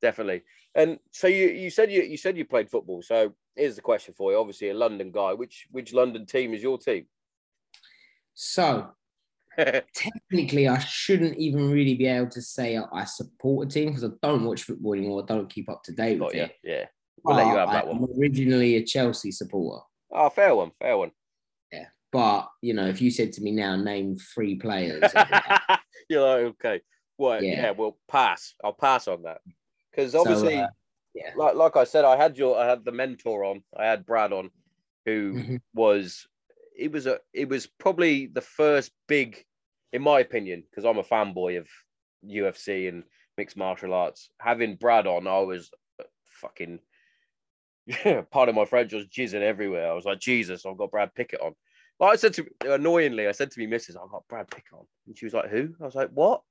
[0.01, 0.43] definitely.
[0.75, 3.01] And so you you said you you said you played football.
[3.01, 4.37] So here's the question for you.
[4.39, 5.33] Obviously, a London guy.
[5.33, 7.07] Which which London team is your team?
[8.35, 8.91] So,
[9.57, 14.09] technically, I shouldn't even really be able to say I- support a team because I
[14.21, 15.23] don't watch football anymore.
[15.23, 16.43] I don't keep up to date with Got you.
[16.43, 16.55] it.
[16.63, 16.85] Yeah.
[17.23, 18.09] We'll let you have that I'm one.
[18.19, 19.81] originally a Chelsea supporter.
[20.11, 20.71] Oh, fair one.
[20.79, 21.11] Fair one.
[21.71, 21.85] Yeah.
[22.11, 25.03] But, you know, if you said to me now, name three players,
[26.09, 26.81] You're like, okay.
[27.17, 27.61] Well, yeah.
[27.63, 27.71] Yeah.
[27.71, 28.53] Well, pass.
[28.63, 29.41] I'll pass on that
[29.91, 30.57] because So, obviously.
[30.57, 30.67] uh,
[31.13, 31.31] yeah.
[31.35, 33.61] like like I said, I had your I had the mentor on.
[33.77, 34.49] I had Brad on,
[35.05, 35.61] who Mhm.
[35.73, 36.25] was
[36.77, 39.43] it was a it was probably the first big,
[39.93, 41.67] in my opinion, because I'm a fanboy of
[42.25, 43.03] UFC and
[43.37, 44.29] mixed martial arts.
[44.39, 46.05] Having Brad on, I was uh,
[46.41, 46.79] fucking.
[48.31, 49.89] Part of my French was jizzing everywhere.
[49.89, 51.53] I was like, Jesus, I've got Brad Pickett on.
[51.99, 54.85] Like I said to annoyingly, I said to me, Missus, I've got Brad Pickett on,
[55.07, 55.73] and she was like, Who?
[55.81, 56.41] I was like, What?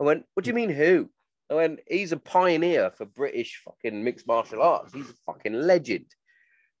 [0.00, 1.08] I went, What do you mean who?
[1.50, 4.92] I went, he's a pioneer for British fucking mixed martial arts.
[4.92, 6.06] He's a fucking legend.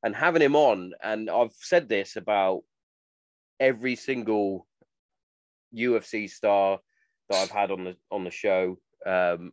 [0.04, 2.62] And having him on, and I've said this about
[3.58, 4.66] every single
[5.76, 6.78] UFC star
[7.28, 9.52] that I've had on the on the show, um,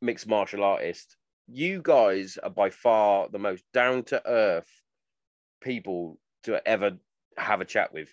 [0.00, 1.16] mixed martial artist.
[1.48, 4.70] You guys are by far the most down to earth
[5.60, 6.92] people to ever
[7.36, 8.12] have a chat with.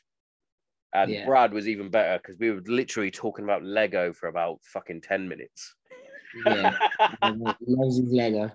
[0.94, 1.26] And Yeah.
[1.26, 5.28] Brad was even better because we were literally talking about Lego for about fucking 10
[5.28, 5.76] minutes.
[6.46, 6.78] Yeah,
[7.24, 7.32] he
[7.68, 8.52] loves his Lego.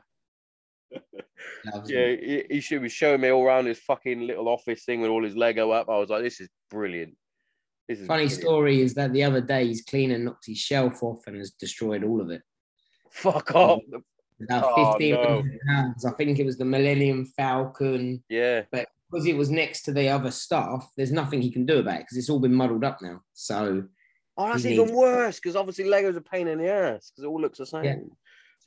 [1.64, 5.00] Loves Yeah, he, he should be showing me all around his fucking little office thing
[5.00, 5.88] with all his Lego up.
[5.88, 7.16] I was like, this is brilliant.
[7.88, 8.42] This is Funny brilliant.
[8.42, 12.04] story is that the other day his cleaner knocked his shelf off and has destroyed
[12.04, 12.42] all of it.
[13.10, 13.82] Fuck um, off.
[14.40, 15.42] About Oh, no.
[15.66, 16.04] pounds.
[16.04, 18.62] I think it was the Millennium Falcon, Yeah.
[18.70, 21.96] but because it was next to the other stuff, there's nothing he can do about
[21.96, 23.22] it because it's all been muddled up now.
[23.32, 23.84] So,
[24.36, 27.26] Oh, that's even needs- worse because obviously Lego's a pain in the ass because it
[27.26, 27.84] all looks the same.
[27.84, 27.96] Yeah.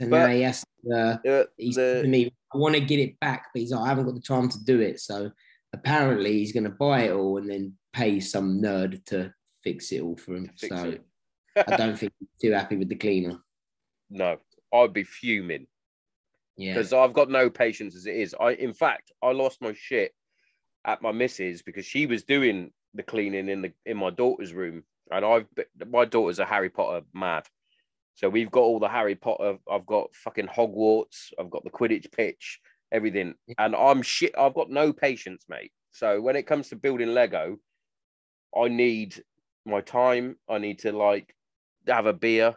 [0.01, 2.99] so But- he has to, uh, he said to the, me, I want to get
[2.99, 4.99] it back, but he's like, I haven't got the time to do it.
[4.99, 5.31] So
[5.73, 10.01] apparently he's going to buy it all and then pay some nerd to fix it
[10.01, 10.49] all for him.
[10.57, 10.97] so.
[11.55, 13.38] I don't think he's too happy with the cleaner.
[14.10, 14.38] no,
[14.73, 15.67] I'd be fuming
[16.57, 16.73] Yeah.
[16.73, 18.36] because I've got no patience as it is.
[18.39, 20.13] I, in fact, I lost my shit
[20.86, 24.84] at my missus because she was doing the cleaning in the in my daughter's room,
[25.12, 25.47] and I've
[25.88, 27.47] my daughter's a Harry Potter mad,
[28.15, 29.57] so we've got all the Harry Potter.
[29.71, 31.31] I've got fucking Hogwarts.
[31.39, 32.60] I've got the Quidditch pitch,
[32.91, 34.34] everything, and I'm shit.
[34.38, 35.71] I've got no patience, mate.
[35.91, 37.57] So when it comes to building Lego,
[38.57, 39.23] I need
[39.65, 40.38] my time.
[40.49, 41.36] I need to like
[41.88, 42.55] have a beer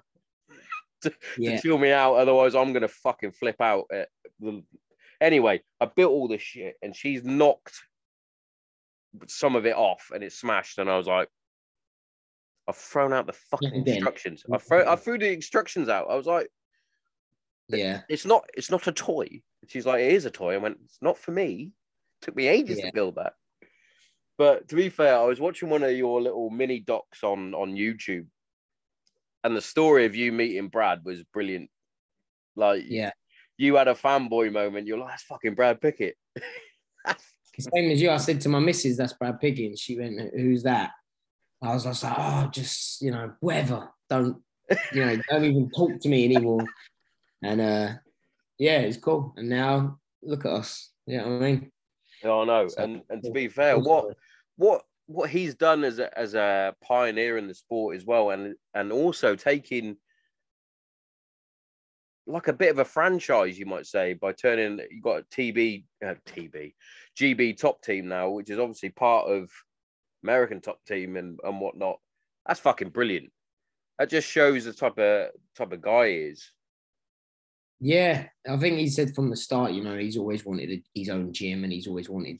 [1.13, 1.61] to Yeah.
[1.61, 2.15] chill me out.
[2.15, 3.85] Otherwise, I'm gonna fucking flip out.
[4.41, 4.63] The...
[5.21, 7.75] Anyway, I built all this shit, and she's knocked
[9.29, 10.79] some of it off, and it's smashed.
[10.79, 11.29] And I was like,
[12.69, 14.45] I've thrown out the fucking instructions.
[14.53, 16.09] I threw, I threw the instructions out.
[16.11, 16.49] I was like,
[17.69, 18.03] Yeah.
[18.09, 19.43] it's not, it's not a toy.
[19.69, 20.55] She's like, it is a toy.
[20.55, 21.73] I went, it's not for me.
[22.21, 22.87] It took me ages Yeah.
[22.87, 23.35] to build that.
[24.37, 27.75] But to be fair, I was watching one of your little mini docs on on
[27.75, 28.27] YouTube,
[29.45, 31.71] and the story of you meeting Brad was brilliant.
[32.57, 33.13] Like, Yeah.
[33.59, 34.87] you had a fanboy moment.
[34.87, 36.17] You're like, that's fucking Brad Pickett.
[37.59, 38.11] Same as you.
[38.11, 39.81] I said to my missus, that's Brad Piggins.
[39.81, 40.91] She went, Who's that?
[41.63, 43.91] I was just like, Oh, just, you know, whatever.
[44.11, 44.43] Don't,
[44.93, 46.65] you know, don't even talk to me anymore.
[47.43, 47.89] And uh
[48.59, 49.35] yeah, it's cool.
[49.37, 50.91] And now look at us.
[51.07, 51.71] You know what I mean?
[52.25, 54.17] Oh no, So- and and to be fair, what
[54.57, 58.55] what what he's done as a as a pioneer in the sport as well, and
[58.75, 59.97] and also taking
[62.27, 65.85] like a bit of a franchise, you might say, by turning you got a TB
[66.05, 66.75] uh, TB
[67.19, 69.51] GB top team now, which is obviously part of
[70.23, 71.99] American top team and and whatnot.
[72.47, 73.31] That's fucking brilliant.
[73.99, 76.51] That just shows the type of type of guy he is.
[77.81, 81.33] Yeah, I think he said from the start, you know, he's always wanted his own
[81.33, 82.39] gym and he's always wanted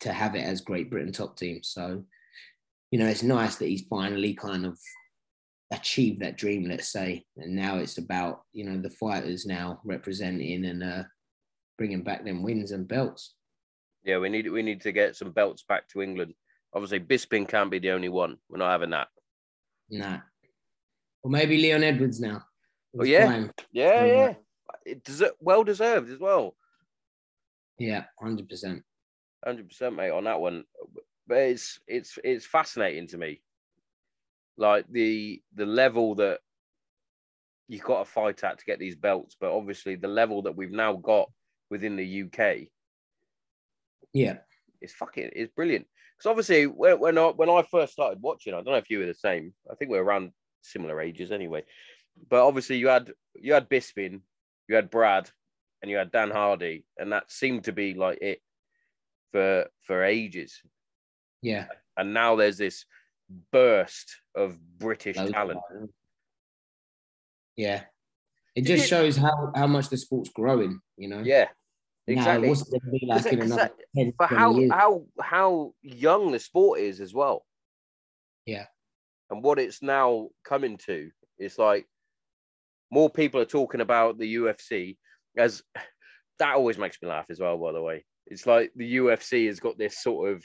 [0.00, 1.60] to have it as Great Britain top team.
[1.62, 2.04] So,
[2.90, 4.78] you know, it's nice that he's finally kind of
[5.72, 7.24] achieved that dream, let's say.
[7.36, 11.02] And now it's about, you know, the fighters now representing and uh,
[11.78, 13.34] bringing back them wins and belts.
[14.04, 16.34] Yeah, we need we need to get some belts back to England.
[16.74, 18.36] Obviously, Bisping can't be the only one.
[18.48, 19.08] We're not having that.
[19.88, 20.18] Nah.
[21.22, 22.42] Or maybe Leon Edwards now.
[22.98, 23.46] Oh, yeah.
[23.72, 24.34] Yeah, yeah.
[24.84, 26.54] It deser- well deserved as well.
[27.78, 28.82] Yeah, 100%.
[29.44, 30.64] Hundred percent, mate, on that one.
[31.26, 33.42] But it's it's it's fascinating to me,
[34.56, 36.40] like the the level that
[37.68, 39.36] you've got to fight at to get these belts.
[39.38, 41.30] But obviously, the level that we've now got
[41.70, 42.68] within the UK
[44.12, 44.38] Yeah.
[44.80, 45.86] it's fucking is brilliant.
[46.16, 48.98] Because obviously, when when I when I first started watching, I don't know if you
[49.00, 49.52] were the same.
[49.70, 51.64] I think we're around similar ages anyway.
[52.30, 54.20] But obviously, you had you had Bisping,
[54.68, 55.30] you had Brad,
[55.82, 58.40] and you had Dan Hardy, and that seemed to be like it
[59.34, 60.62] for for ages.
[61.42, 61.66] Yeah.
[61.96, 62.84] And now there's this
[63.50, 65.60] burst of British Loads talent.
[67.56, 67.82] Yeah.
[68.54, 71.20] It Did just you- shows how, how much the sport's growing, you know?
[71.24, 71.48] Yeah,
[72.06, 72.48] Now, exactly.
[72.48, 74.70] what's it going to be like it- in another that- 10, but how years?
[74.72, 77.44] how how young the sport is as well.
[78.46, 78.66] Yeah.
[79.30, 81.86] And what it's now coming to is like
[82.92, 84.96] more people are talking about the UFC
[85.36, 85.62] as
[86.38, 88.04] that always makes me laugh as well, by the way.
[88.26, 90.44] It's like the UFC has got this sort of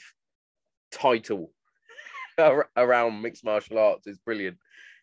[0.92, 1.52] title
[2.76, 4.06] around mixed martial arts.
[4.06, 4.58] It's brilliant.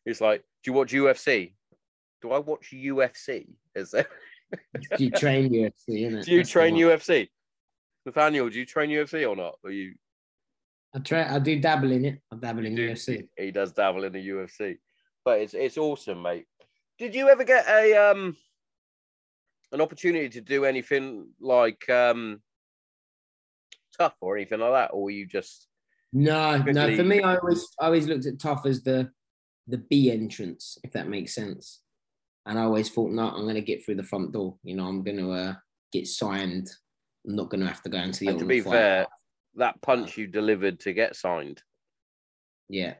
[0.05, 1.53] It's like, do you watch UFC?
[2.21, 3.47] Do I watch UFC?
[3.75, 4.07] Is there
[4.99, 6.25] you train UFC, innit?
[6.25, 6.75] do you That's train.
[6.75, 7.29] UFC?
[8.05, 9.55] Nathaniel, do you train UFC or not?
[9.63, 9.95] Or you
[10.95, 11.35] I try.
[11.35, 12.21] I do dabble in it.
[12.31, 13.27] I dabble in do- UFC.
[13.37, 14.77] He does dabble in the UFC,
[15.25, 16.45] but it's it's awesome, mate.
[16.97, 18.35] Did you ever get a um
[19.73, 22.41] an opportunity to do anything like um
[23.99, 25.67] TUF or anything like that, or were you just
[26.13, 26.95] No, no.
[26.95, 29.09] For me, I always, I always looked at TUF as the,
[29.67, 31.81] the B entrance, if that makes sense.
[32.45, 34.57] And I always thought, no, I'm going to get through the front door.
[34.63, 35.53] You know, I'm going to uh,
[35.91, 36.69] get signed.
[37.27, 38.27] I'm not going to have to go into the.
[38.29, 39.07] And to be fair,
[39.55, 41.61] that punch you delivered to get signed.
[42.69, 42.95] yeah,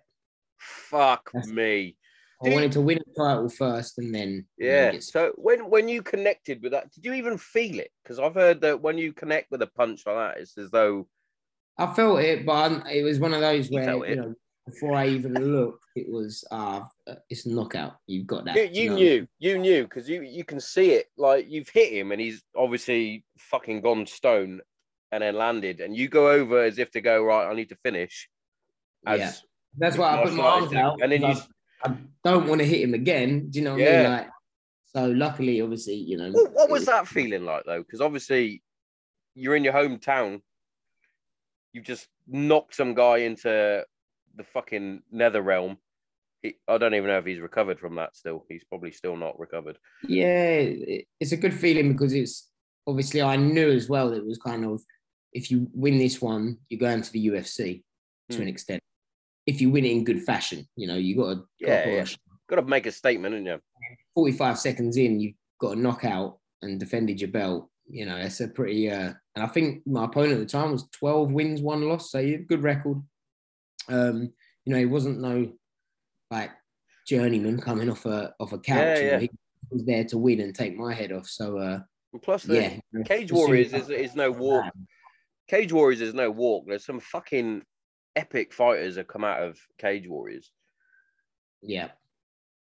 [0.59, 1.96] Fuck That's- me.
[2.45, 4.91] I wanted to win a title first, and then Yeah.
[4.91, 7.91] get- So when when you connected with that, did you even feel it?
[8.03, 11.07] Because I've heard that when you connect with a punch like that, it's as though
[11.77, 15.07] I felt it, but I'm- it was one of those where you know before I
[15.07, 16.81] even looked, it was uh
[17.29, 17.97] it's knockout.
[18.05, 18.55] You've got that.
[18.75, 18.95] you, you know?
[18.95, 21.07] knew, you knew, because you you can see it.
[21.17, 24.61] Like you've hit him, and he's obviously fucking gone stone,
[25.11, 27.49] and then landed, and you go over as if to go right.
[27.49, 28.29] I need to finish.
[29.07, 29.33] As Yeah.
[29.79, 30.99] That's why I put my arms out.
[31.01, 31.35] and then you.
[31.83, 33.49] I, I don't want to hit him again.
[33.49, 34.01] Do you know what I Yeah.
[34.03, 34.11] mean?
[34.11, 34.29] Like,
[34.85, 36.31] so luckily, obviously, you know.
[36.31, 37.79] What, what was that feeling like though?
[37.79, 38.63] Because obviously,
[39.35, 40.41] you're in your hometown.
[41.73, 43.85] You've just knocked some guy into
[44.35, 45.77] the fucking nether realm.
[46.41, 48.15] He, I don't even know if he's recovered from that.
[48.15, 49.77] Still, he's probably still not recovered.
[50.07, 52.49] Yeah, it- it's a good feeling because it's
[52.87, 54.81] obviously I knew as well that it was kind of
[55.33, 57.83] if you win this one, you're going to the UFC
[58.29, 58.41] to Hmm.
[58.43, 58.81] an extent.
[59.47, 62.05] If you win it in good fashion, you know, you got to Yeah, yeah.
[62.49, 63.59] Got to make a statement, haven't you?
[64.13, 67.69] 45 seconds in, you've got a knockout and defended your belt.
[67.89, 70.87] You know, it's a pretty uh and I think my opponent at the time was
[70.91, 73.01] 12 wins, one loss, so you good record.
[73.89, 74.33] Um,
[74.65, 75.53] you know, he wasn't no
[76.29, 76.51] like
[77.07, 78.77] journeyman coming off a off a couch.
[78.77, 79.11] Yeah, you yeah.
[79.13, 79.29] know, he
[79.71, 81.27] was there to win and take my head off.
[81.27, 81.79] So uh
[82.11, 83.03] And plus, the yeah.
[83.05, 84.73] Cage Warriors is, is no walk.
[85.47, 86.65] Cage Warriors is no walk.
[86.67, 87.63] There's some fucking
[88.17, 90.51] epic fighters have come out of Cage Warriors.
[91.61, 91.89] Yeah.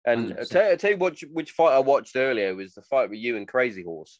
[0.05, 0.49] And I 100%.
[0.49, 3.37] tell, I tell you which which fight I watched earlier was the fight with you
[3.37, 4.19] and Crazy Horse.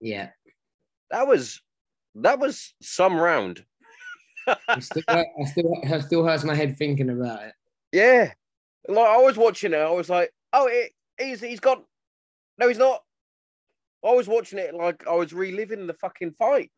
[0.00, 0.30] Yeah.
[1.10, 1.60] That was
[2.16, 3.64] that was some round.
[4.68, 7.52] I still, I still, I still hurts my head thinking about it.
[7.92, 8.32] Yeah,
[8.88, 11.84] like I was watching it, I was like, oh, it, he's he's got
[12.58, 13.02] no, he's not.
[14.04, 16.70] I was watching it like I was reliving the fucking fight.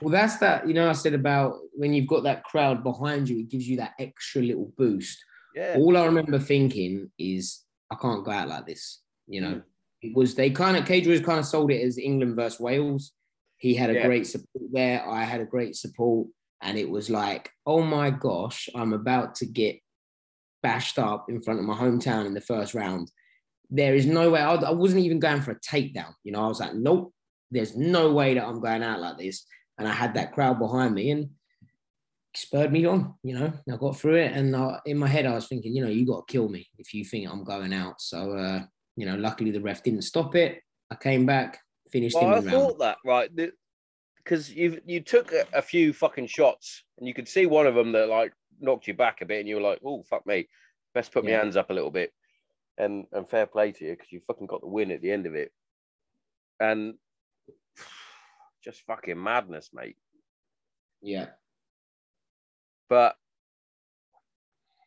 [0.00, 3.38] Well, that's that, you know, I said about when you've got that crowd behind you,
[3.40, 5.18] it gives you that extra little boost.
[5.54, 9.00] Yeah, All I remember thinking is, I can't go out like this.
[9.26, 9.58] You know, hmm.
[10.02, 13.12] it was they kind of Cage was kind of sold it as England versus Wales.
[13.56, 14.06] He had a Yeah.
[14.06, 15.08] great support there.
[15.08, 16.28] I had a great support,
[16.62, 19.80] and it was like, oh my gosh, I'm about to get
[20.62, 23.10] bashed up in front of my hometown in the first round.
[23.70, 24.40] There is no way.
[24.40, 26.14] I, I wasn't even going for a takedown.
[26.24, 27.12] You know, I was like, nope.
[27.50, 29.46] There's no way that I'm going out like this.
[29.78, 31.30] And I had that crowd behind me, and
[32.34, 33.14] spurred me on.
[33.22, 35.84] You know, I got through it, and I, in my head, I was thinking, you
[35.84, 38.00] know, you got to kill me if you think I'm going out.
[38.00, 38.62] So, uh,
[38.96, 40.60] you know, luckily the ref didn't stop it.
[40.90, 41.58] I came back,
[41.90, 42.50] finished well, him I round.
[42.50, 43.30] thought that right
[44.28, 47.74] because you you took a, a few fucking shots and you could see one of
[47.74, 50.48] them that like knocked you back a bit, and you were like, oh fuck me,
[50.94, 52.12] best put my hands up a little bit.
[52.76, 55.26] And and fair play to you because you fucking got the win at the end
[55.26, 55.50] of it.
[56.60, 56.94] And
[58.62, 59.96] just fucking madness, mate.
[61.00, 61.26] Yeah,
[62.88, 63.16] but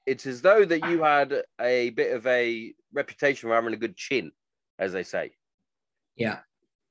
[0.05, 3.95] it's as though that you had a bit of a reputation for having a good
[3.95, 4.31] chin,
[4.79, 5.31] as they say.
[6.15, 6.39] yeah,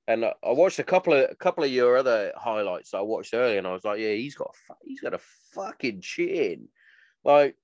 [0.07, 3.35] And I watched a couple of a couple of your other highlights that I watched
[3.35, 5.21] earlier, and I was like, yeah, he's got a he's got a
[5.55, 6.69] fucking chin.
[7.25, 7.57] Like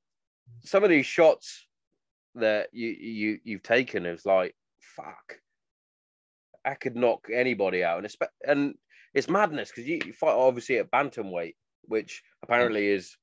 [0.65, 1.67] some of these shots
[2.35, 5.39] that you you you've taken is like fuck.
[6.65, 8.15] I could knock anybody out, and
[8.47, 8.75] and
[9.17, 12.97] it's madness because you, you fight obviously at bantamweight, which apparently mm.
[12.97, 13.17] is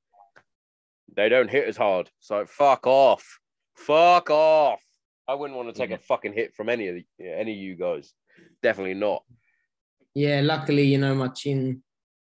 [1.16, 2.10] they don't hit as hard.
[2.18, 3.38] So fuck off,
[3.76, 4.80] fuck off.
[5.28, 6.04] I wouldn't want to take a mm.
[6.04, 8.12] fucking hit from any of the, any of you guys.
[8.62, 9.22] Definitely not.
[10.14, 10.40] yeah.
[10.42, 11.82] Luckily, you know, my chin.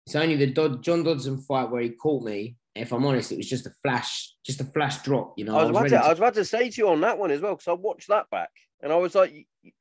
[0.08, 2.58] It's only the Dod- John Dodson fight where he caught me.
[2.74, 5.34] If I'm honest, it was just a flash, just a flash drop.
[5.38, 7.02] You know, I was, about ready to, I was about to say to you on
[7.02, 8.50] that one as well because I watched that back
[8.82, 9.72] and I was like, "You-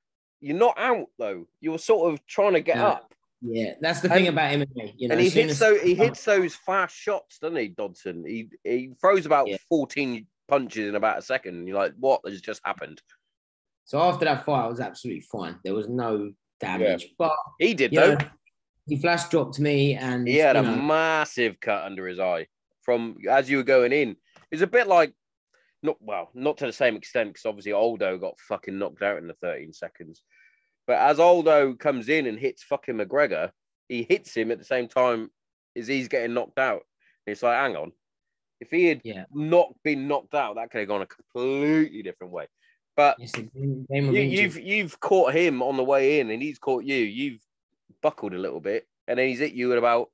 [0.40, 1.46] you're not out though.
[1.60, 2.86] You were sort of trying to get No.
[2.86, 3.14] up.
[3.42, 4.94] Yeah, that's the thing And- about MMA.
[4.96, 8.24] You know, and he hits so he hits those fast shots, doesn't he, Dodson?
[8.26, 9.56] He he throws about Yeah.
[9.68, 11.66] 14 punches in about a second.
[11.66, 13.00] You're like, what has just happened?
[13.84, 15.58] So after that fight, I was absolutely fine.
[15.64, 18.14] There was no damage, but He did though.
[18.14, 18.18] know,
[18.86, 22.46] he flash dropped me, and He had a know, massive cut under his eye
[22.82, 24.16] from as you were going in.
[24.50, 25.14] It's a bit like
[25.82, 29.26] not well, not to the same extent because obviously Aldo got fucking knocked out in
[29.26, 30.22] the 13 seconds.
[30.86, 33.50] But as Aldo comes in and hits fucking McGregor,
[33.88, 35.30] he hits him at the same time
[35.76, 36.82] as he's getting knocked out.
[37.26, 37.92] And it's like, hang on.
[38.60, 39.24] If he had Yeah.
[39.32, 42.46] not been knocked out, that could have gone a completely different way.
[42.96, 46.30] But it's a game game of you, you've you've caught him on the way in,
[46.30, 46.96] and he's caught you.
[46.96, 47.40] You've
[48.02, 50.10] buckled a little bit, and then he's hit you at about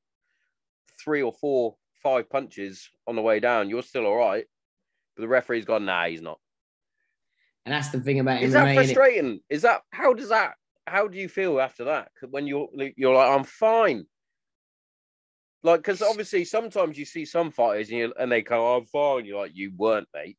[1.02, 3.70] three or four, five punches on the way down.
[3.70, 4.46] You're still all right,
[5.16, 5.84] but the referee's gone.
[5.86, 6.38] Nah, he's not.
[7.66, 8.54] And that's the thing about Is MMA.
[8.54, 9.40] that frustrating?
[9.50, 10.54] Is that how does that?
[10.86, 12.12] How do you feel after that?
[12.30, 14.06] When you're you're like, I'm fine.
[15.64, 19.24] Like, because obviously sometimes you see some fighters and, you, and they go, "I'm fine."
[19.24, 20.38] You're like, "You weren't, mate.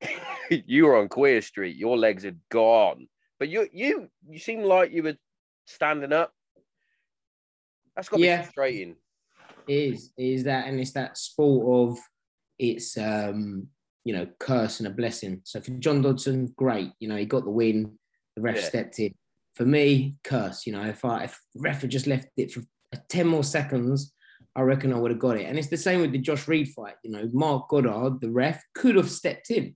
[0.50, 1.76] you were on Queer Street.
[1.76, 3.06] Your legs had gone."
[3.38, 5.16] But you you you seem like you were
[5.66, 6.32] standing up.
[7.94, 8.38] That's got to Yeah.
[8.38, 8.96] be frustrating.
[9.68, 11.98] It is it is that and it's that sport of
[12.58, 13.68] it's um
[14.04, 17.44] you know curse and a blessing so for john dodson great you know he got
[17.44, 17.98] the win
[18.36, 18.62] the ref Yeah.
[18.62, 19.14] stepped in
[19.54, 22.62] for me curse you know if i if ref had just left it for
[23.08, 24.12] 10 more seconds
[24.56, 26.68] i reckon i would have got it and it's the same with the josh reed
[26.68, 29.74] fight you know marc goddard the ref could have stepped in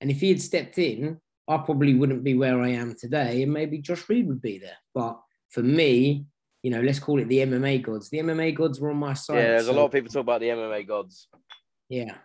[0.00, 1.18] and if he had stepped in
[1.48, 4.78] i probably wouldn't be where i am today and maybe josh reed would be there
[4.94, 5.20] but
[5.50, 6.26] for me
[6.62, 8.10] you know, let's call it the MMA gods.
[8.10, 9.36] The MMA gods were on my side.
[9.36, 11.28] yeah, there's a lot of people talk about the MMA gods.
[11.88, 12.16] Yeah.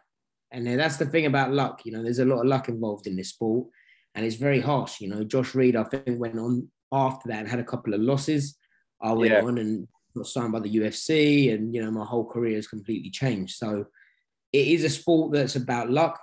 [0.53, 1.81] And that's the thing about luck.
[1.83, 3.67] You know, there's a lot of luck involved in this sport,
[4.15, 5.01] and it's very harsh.
[5.01, 8.01] You know, Josh Reed, I think, went on after that and had a couple of
[8.01, 8.55] losses.
[9.01, 9.43] I went Yeah.
[9.43, 13.09] on and got signed by the UFC, and you know, my whole career has completely
[13.09, 13.55] changed.
[13.57, 13.87] So
[14.53, 16.19] it is a sport that's about luck.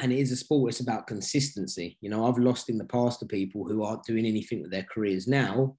[0.00, 1.98] And it is a sport that's about consistency.
[2.00, 4.84] You know, I've lost in the past to people who aren't doing anything with their
[4.84, 5.76] careers now.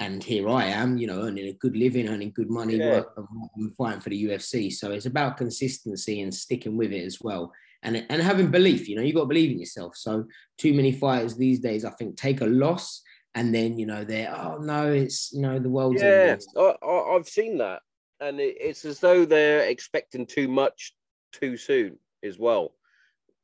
[0.00, 2.90] And here I am, you know, earning a good living, earning good money, Yeah.
[2.90, 3.18] work,
[3.56, 4.72] and fighting for the UFC.
[4.72, 7.52] So it's about consistency and sticking with it as well.
[7.82, 9.96] And, and having belief, you know, you got to believe in yourself.
[9.96, 10.26] So
[10.56, 13.02] too many fighters these days, I think, take a loss
[13.34, 16.36] and then, you know, they're, oh no, it's, you know, the world's Yeah.
[16.56, 17.82] I, I, I've seen that,
[18.20, 20.92] and it, it's as though they're expecting too much
[21.32, 22.74] too soon as well.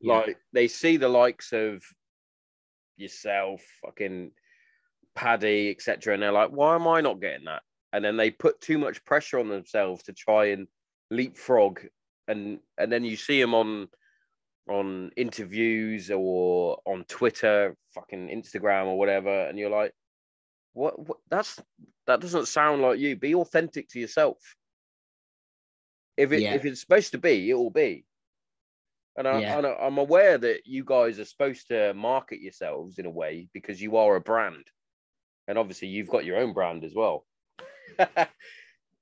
[0.01, 0.15] Yeah.
[0.15, 1.83] Like they see the likes of
[2.97, 4.33] yourself, fucking
[5.15, 7.63] Paddy, etc., and they're like, "Why am I not getting that?"
[7.93, 10.67] And then they put too much pressure on themselves to try and
[11.11, 11.81] leapfrog,
[12.29, 13.89] and and then you see them on
[14.69, 19.93] on interviews or on Twitter, fucking Instagram or whatever, and you're like,
[20.73, 20.99] "What?
[20.99, 21.61] what that's
[22.07, 23.17] that doesn't sound like you.
[23.17, 24.39] Be authentic to yourself.
[26.17, 26.55] If it Yeah.
[26.55, 28.07] if it's supposed to be, it will be.
[29.17, 29.59] And, I, Yeah.
[29.59, 33.49] and I, I'm aware that you guys are supposed to market yourselves in a way
[33.53, 34.65] because you are a brand,
[35.49, 37.25] and obviously you've got your own brand as well.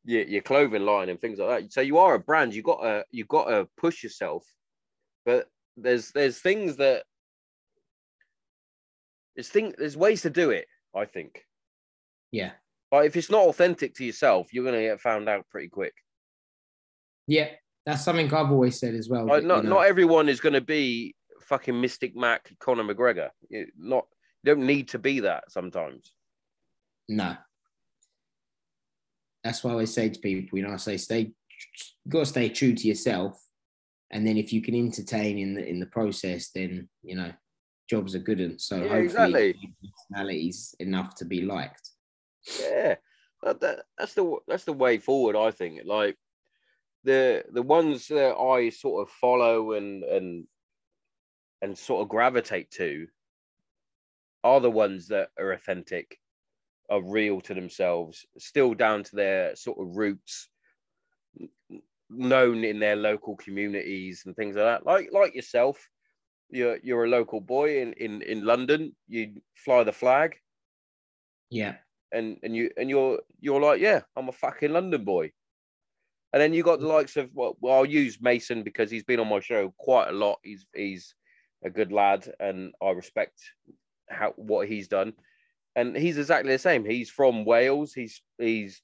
[0.05, 1.73] your, your clothing line and things like that.
[1.73, 2.55] So you are a brand.
[2.55, 4.45] You got to you got to push yourself,
[5.25, 7.05] but there's there's things that
[9.37, 10.67] there's thing there's ways to do it.
[10.95, 11.45] I think.
[12.31, 12.53] Yeah.
[12.91, 15.95] But if it's not authentic to yourself, you're gonna get found out pretty quick.
[17.27, 17.49] Yeah.
[17.87, 19.27] That's something I've always said as well.
[19.27, 23.31] Like, not you know, not everyone is gonna be fucking Mystic Mac, Conor McGregor.
[23.49, 24.07] You- Not
[24.43, 26.13] you don't need to be that sometimes.
[27.09, 27.37] No.
[29.45, 31.33] That's why I always say to people, you know, I say stay
[32.05, 33.41] you gotta stay true to yourself.
[34.11, 37.33] And then if you can entertain in the in the process, then you know,
[37.89, 39.55] jobs are good and so Yeah, hopefully exactly.
[40.09, 41.91] personalities enough to be liked.
[42.61, 42.97] Yeah,
[43.43, 45.37] that, that's the that's the way forward.
[45.37, 45.81] I think.
[45.85, 46.17] Like
[47.05, 50.47] the the ones that I sort of follow and and
[51.63, 53.07] and sort of gravitate to
[54.45, 56.19] are the ones that are authentic,
[56.93, 60.51] are real to themselves, still down to their sort of roots,
[62.11, 64.87] known in their local communities and things like that.
[64.87, 65.89] Like like yourself,
[66.51, 68.97] you're you're a local boy in in in London.
[69.09, 70.37] You fly the flag
[71.51, 71.79] Yeah.
[72.13, 75.33] and and you and you're you're like, yeah, I'm a fucking London boy.
[76.33, 79.21] And then you got the likes of well, well, I'll use Mason because he's been
[79.21, 80.39] on my show quite a lot.
[80.43, 81.15] He's he's
[81.65, 83.41] a good lad, and I respect
[84.09, 85.15] how what he's done.
[85.75, 86.85] And he's exactly the same.
[86.85, 87.95] He's from Wales.
[87.95, 88.83] He's he's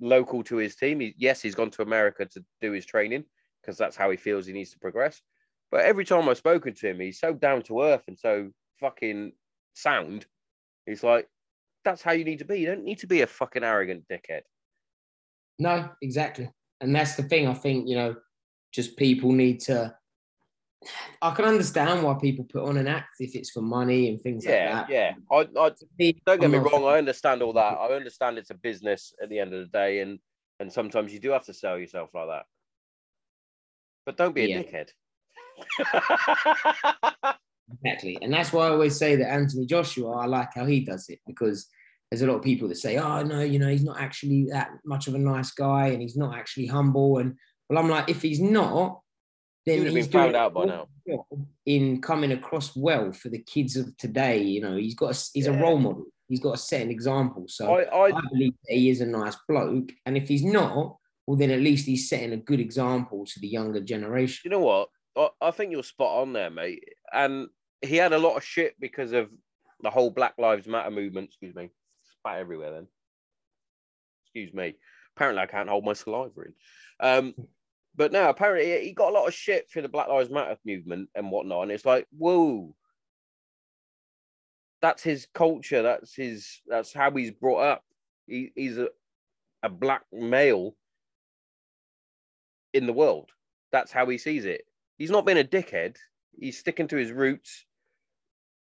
[0.00, 1.00] local to his team.
[1.00, 3.24] He, yes, he's gone to America to do his training
[3.60, 5.20] because that's how he feels he needs to progress.
[5.70, 8.50] But every time I've spoken to him, he's so down to earth and so
[8.80, 9.32] fucking
[9.74, 10.26] sound.
[10.86, 11.28] He's like,
[11.84, 12.60] that's how you need to be.
[12.60, 14.42] You don't need to be a fucking arrogant dickhead.
[15.58, 16.50] No, exactly.
[16.80, 17.48] And that's the thing.
[17.48, 18.16] I think, you know,
[18.72, 19.94] just people need to
[21.22, 24.44] I can understand why people put on an act if it's for money and things
[24.46, 24.90] Yeah, like that.
[24.90, 25.14] yeah.
[25.32, 25.72] I, I
[26.26, 26.84] don't get me wrong.
[26.84, 27.60] I understand all that.
[27.80, 30.18] I understand it's a business at the end of the day, and
[30.60, 32.44] and sometimes you do have to sell yourself like that.
[34.04, 34.62] But don't be a Yeah.
[34.62, 34.90] dickhead.
[37.82, 38.18] Exactly.
[38.22, 41.18] And that's why I always say that Anthony Joshua, I like how he does it
[41.26, 41.66] because
[42.10, 44.70] there's a lot of people that say, oh, no, you know, he's not actually that
[44.84, 47.18] much of a nice guy and he's not actually humble.
[47.18, 47.34] And
[47.68, 49.00] well, I'm like, if he's not,
[49.66, 50.88] then He would have he's been found out by now.
[51.66, 55.48] In coming across well for the kids of today, you know, he's got a, he's
[55.48, 56.06] a role model.
[56.28, 57.46] He's got to set an example.
[57.48, 59.90] So I, I, I believe that he is a nice bloke.
[60.06, 60.96] And if he's not,
[61.26, 64.42] well, then at least he's setting a good example to the younger generation.
[64.44, 64.88] you know what?
[65.16, 66.84] I, I think you're spot on there, mate.
[67.12, 67.48] And
[67.82, 69.28] he had a lot of shit because of
[69.82, 71.28] the whole Black Lives Matter movement.
[71.28, 71.70] Excuse me,
[72.20, 72.72] spat everywhere.
[72.72, 72.86] Then,
[74.24, 74.76] excuse me.
[75.16, 76.54] Apparently, I can't hold my saliva in.
[77.00, 77.34] Um,
[77.96, 80.56] but no, apparently he- he got a lot of shit for the Black Lives Matter
[80.64, 81.62] movement and whatnot.
[81.64, 82.74] And it's like, whoa,
[84.82, 85.82] that's his culture.
[85.82, 86.60] That's his.
[86.66, 87.84] That's how he's brought up.
[88.26, 88.88] He, he's a
[89.62, 90.76] a black male
[92.72, 93.30] in the world.
[93.72, 94.62] That's how he sees it.
[94.98, 95.96] He's not being a dickhead.
[96.38, 97.64] He's sticking to his roots.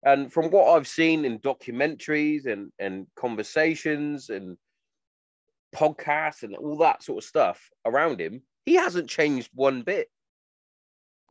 [0.03, 4.57] And from what I've seen in documentaries and, and conversations and
[5.75, 10.09] podcasts and all that sort of stuff around him, he hasn't changed one bit.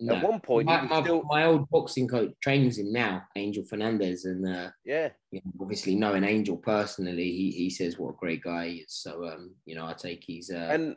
[0.01, 0.15] No.
[0.15, 4.23] At one point, my, my, still, my old boxing coach trains him now, Angel Fernandez,
[4.23, 8.41] and uh, yeah, you know, obviously knowing Angel personally, he, he says what a great
[8.41, 8.93] guy he is.
[8.93, 10.95] So um, you know, I take his uh, and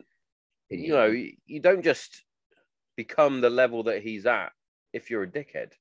[0.69, 0.87] opinion.
[0.87, 2.23] you know, you don't just
[2.95, 4.53] become the level that he's at
[4.93, 5.73] if you're a dickhead.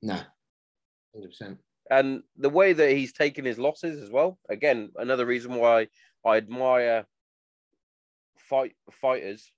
[0.00, 0.20] no,
[1.14, 1.58] hundred percent.
[1.90, 4.38] and the way that he's taken his losses as well.
[4.48, 5.88] Again, another reason why
[6.24, 7.04] I admire
[8.52, 9.50] fight fighters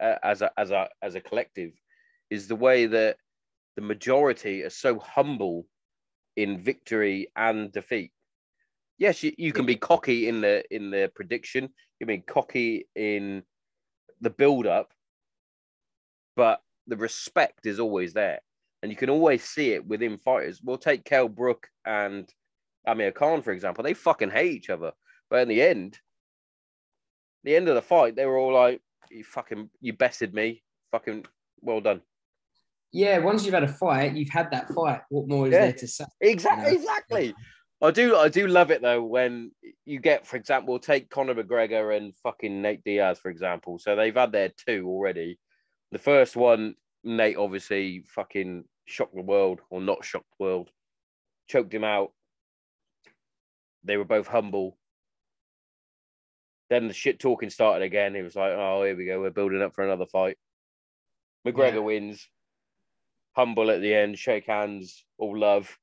[0.00, 1.72] uh, as a as a as a collective
[2.30, 3.16] is the way that
[3.76, 5.66] the majority are so humble
[6.36, 8.10] in victory and defeat.
[8.96, 11.68] Yes, you, you can be cocky in the in the prediction.
[12.00, 13.42] You mean cocky in
[14.22, 14.88] the build up,
[16.34, 18.40] but the respect is always there
[18.82, 20.62] and you can always see it within fighters.
[20.62, 22.26] We'll take Kel Brook and
[22.86, 23.84] Amir Khan, for example.
[23.84, 24.92] They fucking hate each other.
[25.30, 25.98] But in the end,
[27.44, 28.80] the end of the fight, they were all like,
[29.10, 30.62] You fucking you bested me.
[30.90, 31.24] Fucking
[31.60, 32.02] well done.
[32.92, 35.00] Yeah, once you've had a fight, you've had that fight.
[35.08, 35.60] What more is Yeah.
[35.66, 36.04] there to say?
[36.20, 36.80] Exactly, You know?
[36.82, 37.34] exactly.
[37.80, 39.50] I do I do love it though when
[39.84, 43.78] you get, for example, take Conor McGregor and fucking Nate Diaz, for example.
[43.78, 45.38] So they've had their two already.
[45.90, 50.70] The first one, Nate obviously fucking shocked the world, or not shocked the world,
[51.48, 52.12] choked him out.
[53.84, 54.78] They were both humble.
[56.72, 58.16] Then the shit talking started again.
[58.16, 59.20] It was like, oh, here we go.
[59.20, 60.38] We're building up for another fight.
[61.46, 61.78] McGregor Yeah.
[61.80, 62.26] wins.
[63.36, 65.78] Humble at the end, shake hands, all love.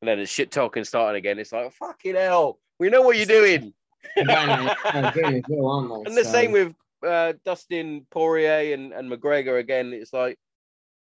[0.00, 1.38] And then the shit talking started again.
[1.38, 3.74] It's like, fucking hell, we know what you're doing.
[4.16, 4.60] They're going at
[4.94, 6.02] it again as well.
[6.06, 6.74] And the So, same with
[7.06, 9.92] uh, Dustin Poirier and, and McGregor again.
[9.92, 10.38] It's like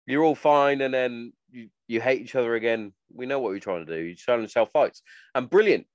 [0.07, 2.93] you're all fine, and then you, you hate each other again.
[3.13, 4.01] We know what you're trying to do.
[4.01, 5.03] You're trying to sell fights,
[5.35, 5.85] and brilliant,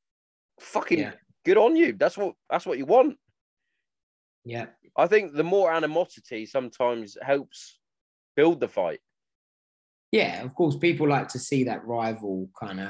[0.60, 1.12] fucking Yeah.
[1.44, 1.94] good on you.
[1.94, 3.18] That's what that's what you want.
[4.44, 4.66] Yeah,
[4.96, 7.78] I think the more animosity sometimes helps
[8.36, 9.00] build the fight.
[10.12, 10.42] yeah.
[10.42, 12.88] Of course, people like to see that rival kind of,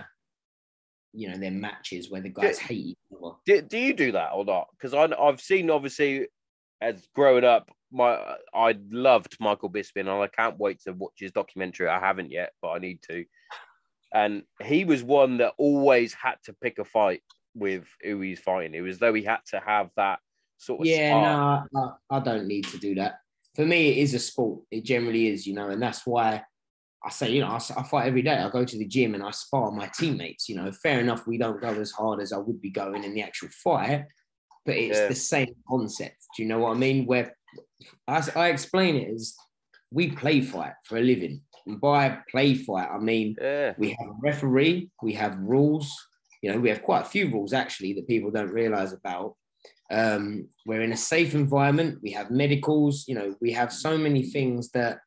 [1.12, 3.34] you know, their matches where the guys hate each other.
[3.46, 4.68] Do, do you do that or not?
[4.72, 6.26] Because I I've seen obviously
[6.80, 8.18] as growing up, my
[8.52, 11.88] I loved Michael Bisping, and I can't wait to watch his documentary.
[11.88, 13.24] I haven't yet, but I need to.
[14.12, 17.22] And he was one that always had to pick a fight
[17.54, 18.74] with who he's fighting.
[18.74, 20.18] It was though he had to have that
[20.58, 23.16] sort of Yeah, no, I, I don't need to do that.
[23.54, 24.62] For me, it is a sport.
[24.70, 26.42] It generally is, you know, and that's why
[27.04, 28.36] I say, you know, I fight every day.
[28.36, 30.48] I go to the gym and I spar my teammates.
[30.48, 33.14] You know, fair enough, we don't go as hard as I would be going in
[33.14, 34.06] the actual fight,
[34.64, 35.08] but it's Yeah.
[35.08, 36.16] the same concept.
[36.36, 37.06] Do you know what I mean?
[37.06, 37.36] Where
[38.08, 39.34] I explain it as
[39.90, 41.42] we play fight for a living.
[41.66, 45.92] And by play fight, I mean Yeah, we have a referee, we have rules.
[46.42, 49.36] You know, we have quite a few rules actually that people don't realize about.
[49.94, 51.98] Um, we're in a safe environment.
[52.02, 53.04] We have medicals.
[53.06, 54.98] You know, we have so many things that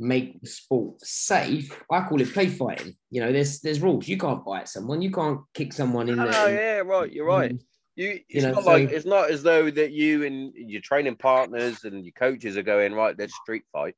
[0.00, 1.82] make the sport safe.
[1.90, 2.94] I call it play fighting.
[3.10, 4.08] You know, there's there's rules.
[4.08, 5.02] You can't bite someone.
[5.02, 6.26] You can't kick someone in the.
[6.28, 6.52] oh the.
[6.52, 7.12] yeah, right.
[7.12, 7.52] You're right.
[7.94, 11.16] You, it's know, not so- like it's not as though that you and your training
[11.16, 13.14] partners and your coaches are going right.
[13.18, 13.94] Let's street fight.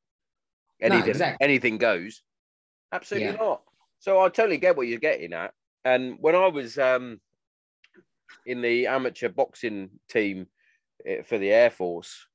[0.80, 1.45] No, Anything, exactly.
[1.45, 2.22] anything goes.
[2.93, 3.37] Absolutely Yeah.
[3.37, 3.62] not.
[4.01, 5.53] So I totally get what you're getting at.
[5.85, 7.20] And when I was um,
[8.47, 10.47] in the amateur boxing team
[11.07, 12.26] eh, for the Air Force,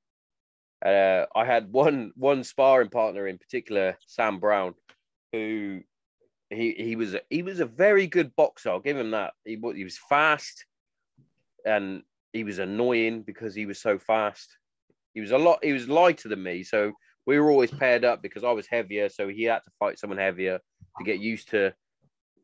[0.86, 4.74] uh, I had one one sparring partner in particular, Sam Brown,
[5.34, 5.82] who
[6.50, 8.70] he he was a, he was a very good boxer.
[8.70, 9.34] I'll give him that.
[9.46, 10.66] He he was fast,
[11.66, 12.04] and
[12.34, 14.58] he was annoying because he was so fast.
[15.14, 15.64] He was a lot.
[15.64, 16.94] He was lighter than me, so
[17.26, 19.10] we were always paired up because I was heavier.
[19.10, 20.60] So he had to fight someone heavier
[20.98, 21.74] to get used to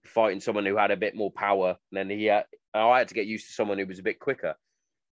[0.06, 1.78] fighting someone who had a bit more power.
[1.92, 2.46] And then he had,
[2.80, 4.56] I had to get used to someone who was a bit quicker.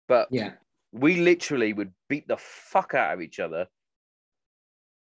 [0.07, 0.53] But Yeah,
[0.91, 3.67] we literally would beat the fuck out of each other.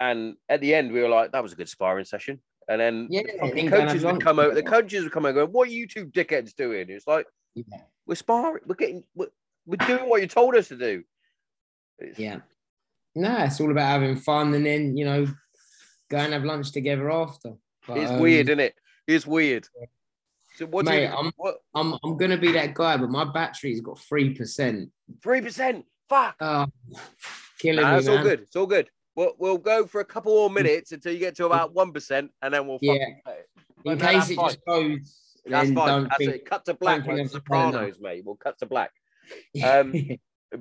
[0.00, 2.40] And at the end, we were like, that was a good sparring session.
[2.68, 4.54] And then Yeah, the coaches would come over.
[4.54, 6.86] The coaches would come over and go, What are you two dickheads doing?
[6.88, 9.28] It's like, yeah, we're sparring, we're getting, we're,
[9.66, 11.04] we're doing what you told us to do.
[11.98, 12.38] It's- yeah.
[13.14, 15.26] No, it's all about having fun and then you know,
[16.11, 17.54] go and have lunch together after.
[17.86, 18.74] But, It's um, weird, isn't it?
[19.07, 19.66] It's weird.
[20.57, 23.80] So what Mate, you I'm- what I'm I'm gonna be that guy, but my battery's
[23.80, 24.90] got three percent.
[25.22, 25.84] three percent?
[26.09, 26.36] Fuck.
[26.40, 26.66] Oh,
[27.59, 28.18] killing Nah, me, it's man.
[28.18, 28.40] all good.
[28.40, 28.88] It's all good.
[29.16, 32.30] We'll, we'll go for a couple more minutes until you get to about one percent,
[32.42, 32.96] and then we'll Yeah.
[33.84, 34.46] In case it fine.
[34.48, 36.04] just goes, That's fine.
[36.04, 36.34] That's think.
[36.34, 36.44] it.
[36.44, 38.22] Cut to black like Sopranos, mate.
[38.24, 38.90] We'll cut to black.
[39.64, 39.92] Um,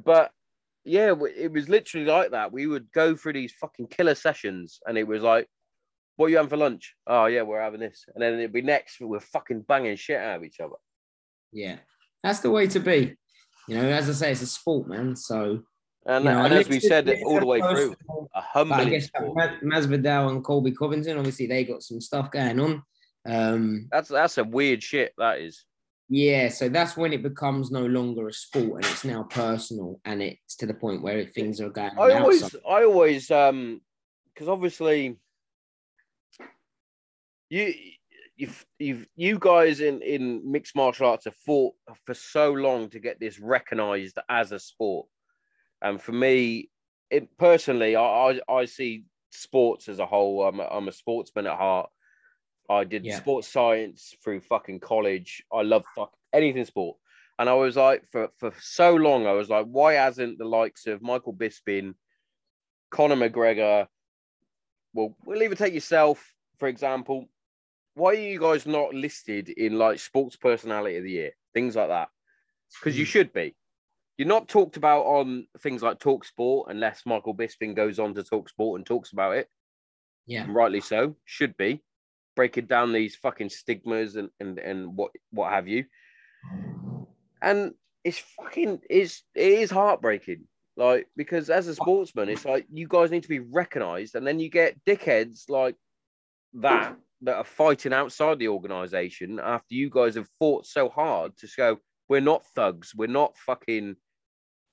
[0.04, 0.32] But
[0.84, 2.52] yeah, it was literally like that.
[2.52, 5.48] We would go through these fucking killer sessions, and it was like,
[6.16, 8.62] "What are you having for lunch?" Oh yeah, we're having this, and then it'd be
[8.62, 9.00] next.
[9.00, 10.76] We're fucking banging shit out of each other.
[11.52, 11.78] yeah,
[12.24, 13.16] that's the way to be.
[13.68, 15.16] You know, as I say, it's a sport, man.
[15.16, 15.64] So
[16.06, 17.96] And, you know, and as we said all the way through,
[18.36, 19.36] a But I guess sport.
[19.64, 22.84] Masvidal and Colby Covington, obviously, they got some stuff going on.
[23.28, 25.14] Um, That's that's a weird shit.
[25.18, 25.66] That is.
[26.10, 30.22] yeah, so that's when it becomes no longer a sport and it's now personal, and
[30.22, 31.98] it's to the point where things are going.
[31.98, 32.56] I always.
[32.70, 33.82] I always, um,
[34.32, 35.18] because obviously,
[37.50, 37.74] you,
[38.36, 41.74] you've, you've, you guys in in mixed martial arts have fought
[42.06, 45.08] for so long to get this recognized as a sport,
[45.82, 46.70] and for me,
[47.10, 50.44] it personally, I, I, I see sports as a whole.
[50.44, 51.90] I'm, a, I'm a sportsman at heart.
[52.70, 53.18] I did Yeah.
[53.18, 55.44] sports science through fucking college.
[55.54, 56.98] I love fuck anything sport.
[57.38, 60.88] And I was like, for, for so long, I was like, why hasn't the likes
[60.88, 61.94] of Michael Bisping,
[62.90, 63.88] Conor McGregor,
[64.94, 67.30] well, we'll even take yourself, for example.
[67.96, 71.32] Why are you guys not listed in like sports personality of the year?
[71.54, 72.10] Things like that.
[72.80, 73.10] Because you Mm.
[73.10, 73.56] should be.
[74.18, 78.24] You're not talked about on things like Talk Sport unless Michael Bisping goes on to
[78.24, 79.50] Talk Sport and talks about it.
[80.26, 81.82] Yeah, And rightly so, should be.
[82.36, 85.86] Breaking down these fucking stigmas and, and, and what what have you.
[87.42, 87.74] And
[88.04, 90.48] it's fucking it's it is heartbreaking.
[90.78, 94.40] Like because as a sportsman, it's like you guys need to be recognized, and then
[94.40, 95.76] you get dickheads like
[96.56, 101.48] that that are fighting outside the organization after you guys have fought so hard to
[101.58, 103.96] go, we're not thugs, we're not fucking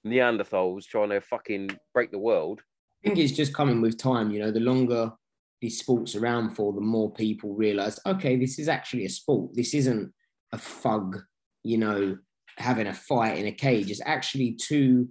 [0.07, 2.61] Neanderthals trying to fucking break the world.
[3.05, 4.31] I think it's just coming with time.
[4.31, 5.13] You know, the longer
[5.61, 9.55] these sports around for, the more people realize, okay, this is actually a sport.
[9.55, 10.13] This isn't
[10.53, 11.21] a thug,
[11.63, 12.19] you know,
[12.59, 13.91] having a fight in a cage.
[13.91, 15.09] It's actually two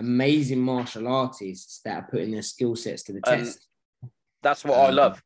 [0.00, 3.66] amazing martial artists that are putting their skill sets to the test.
[4.42, 5.22] That's what I Um, love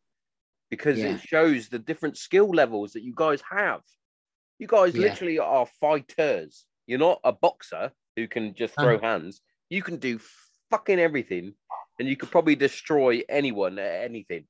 [0.70, 1.14] because yeah.
[1.14, 3.80] it shows the different skill levels that you guys have.
[4.58, 5.02] You guys Yeah.
[5.08, 6.66] literally are fighters.
[6.86, 9.06] You're not a boxer who can just throw Uh-huh.
[9.06, 9.40] hands.
[9.70, 10.20] You can do
[10.70, 11.54] fucking everything,
[11.98, 14.46] and you could probably destroy anyone at anything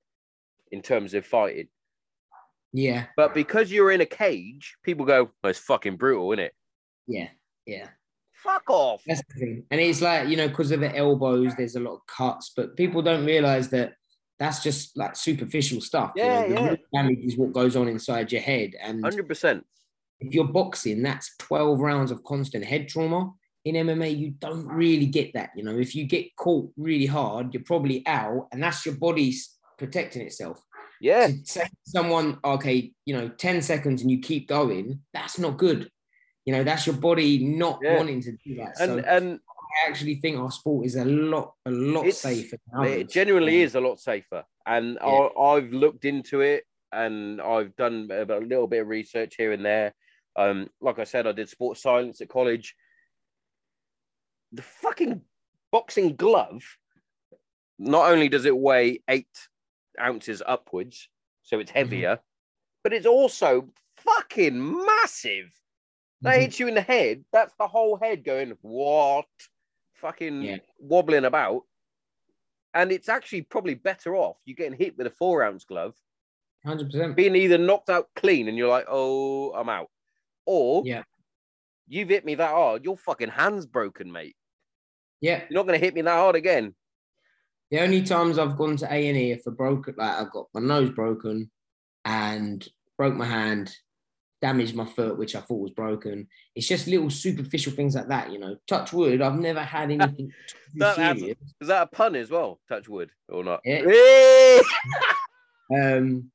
[0.73, 1.69] in terms of fighting.
[2.73, 6.55] Yeah, But because you're in a cage, people go, well, "It's fucking brutal, isn't it?"
[7.07, 7.29] yeah,
[7.67, 7.89] yeah.
[8.33, 9.03] Fuck off.
[9.07, 9.67] That's the thing.
[9.71, 12.77] And it's like, you know, because of the elbows, there's a lot of cuts, but
[12.77, 13.95] people don't realize that
[14.39, 16.13] that's just like superficial stuff.
[16.17, 16.47] you know.
[16.47, 16.55] Yeah, The
[16.93, 17.03] yeah.
[17.03, 18.73] damage is what goes on inside your head.
[18.81, 19.65] And Hundred percent.
[20.21, 23.33] if you're boxing, that's 12 rounds of constant head trauma.
[23.65, 25.51] In MMA, you don't really get that.
[25.57, 29.31] You know, if you get caught really hard, you're probably out, and that's your body
[29.31, 30.61] s- protecting itself.
[31.01, 35.91] Yeah, to someone, okay, you know, 10 seconds and you keep going, that's not good.
[36.45, 37.97] You know, that's your body not Yeah.
[37.97, 38.75] wanting to do that.
[38.81, 39.41] and so and
[39.75, 42.57] I actually think our sport is a lot, a lot It's- safer.
[42.57, 45.07] It Um, is a lot safer, and Yeah.
[45.09, 49.65] I, I've looked into it, and I've done a, little bit of research here and
[49.65, 49.95] there.
[50.37, 52.75] Um, like I said, I did sports science at college.
[54.53, 55.23] The fucking
[55.73, 56.63] boxing glove.
[57.79, 59.27] Not only does it weigh eight
[60.01, 61.09] ounces upwards,
[61.43, 62.21] so it's heavier,
[62.85, 65.53] but it's also fucking massive.
[66.21, 66.41] That Mhm.
[66.43, 67.25] hits you in the head.
[67.33, 69.27] That's the whole head going, what?
[69.95, 70.57] Fucking Yeah.
[70.79, 71.63] wobbling about.
[72.75, 75.95] And it's actually probably better off you getting hit with a four ounce glove,
[76.67, 77.15] 100%.
[77.15, 79.91] being either knocked out clean and you're like, oh, I'm out.
[80.47, 81.05] Or Yeah.
[81.87, 84.37] you've hit me that hard, your fucking hand's broken, mate.
[85.21, 85.45] Yeah.
[85.49, 86.75] You're not going to hit me that hard again.
[87.71, 90.25] The only times I've gone to A and E if I broke it, like I
[90.31, 91.51] got my nose broken
[92.05, 92.67] and
[92.99, 93.75] broke my hand,
[94.45, 96.29] damaged my foot, which I thought was broken.
[96.55, 98.59] It's just little superficial things like that, you know.
[98.67, 100.35] Touch wood, I've never had anything
[100.75, 101.39] That- serious.
[101.63, 102.61] Is that a pun as well?
[102.69, 103.61] Touch wood or not?
[103.65, 104.61] Yeah.
[105.75, 106.31] Um,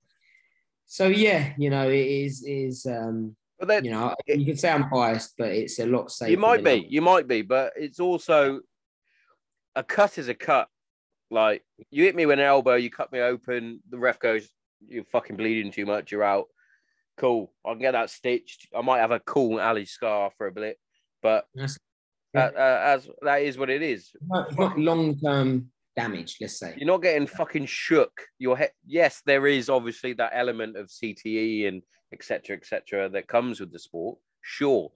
[0.87, 4.71] so yeah, you know, it is is um, But then you know, you can say
[4.71, 6.31] I'm biased, but it's a lot safer.
[6.31, 8.61] you might be, you might be, but it's also
[9.75, 10.67] a cut is a cut.
[11.29, 14.49] Like you hit me with an elbow, you cut me open, the ref goes,
[14.87, 16.47] You're fucking bleeding too much, you're out.
[17.19, 17.51] Cool.
[17.65, 18.67] I can get that stitched.
[18.73, 20.77] I might have a cool alley scar for a bit,
[21.21, 21.77] but That's-
[22.33, 24.11] that, uh, as that is what it is.
[24.21, 26.37] No, not long term damage.
[26.39, 26.75] Let's say.
[26.77, 28.21] You're not getting fucking shook.
[28.37, 28.71] Your head.
[28.85, 31.81] Yes, there is obviously that element of CTE and
[32.13, 32.55] etc.
[32.55, 33.09] etc.
[33.09, 34.17] that comes with the sport.
[34.41, 34.89] Sure,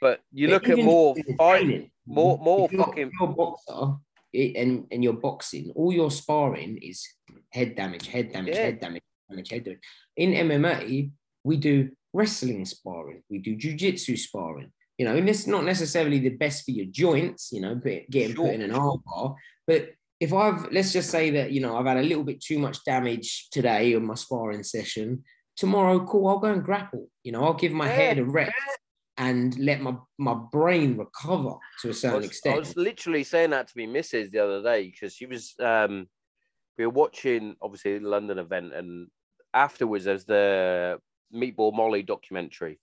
[0.00, 3.10] but you But look at more in fight, training, more more if you're, fucking.
[3.20, 3.96] you're a boxer
[4.34, 7.06] i- and and you're boxing, all your sparring is
[7.50, 8.62] head damage, head damage, Yeah.
[8.64, 9.80] head damage, damage, head damage.
[10.16, 11.12] In MMA,
[11.44, 14.72] we do wrestling sparring, we do jujitsu sparring.
[14.98, 17.50] You know, and it's not necessarily the best for your joints.
[17.52, 19.34] You know, put, getting Sure, put in an arm bar,
[19.66, 19.90] but
[20.20, 22.84] if I've let's just say that you know I've had a little bit too much
[22.84, 25.24] damage today on my sparring session.
[25.56, 27.08] Tomorrow, cool, I'll go and grapple.
[27.24, 28.52] You know, I'll give my Yeah, head a rest
[29.18, 33.68] and let my my brain recover to a certain was, I was literally saying that
[33.68, 36.08] to me missus the other day because she was um
[36.78, 39.08] we were watching obviously the London event and
[39.54, 40.98] afterwards there's the
[41.34, 42.78] Meatball Molly documentary.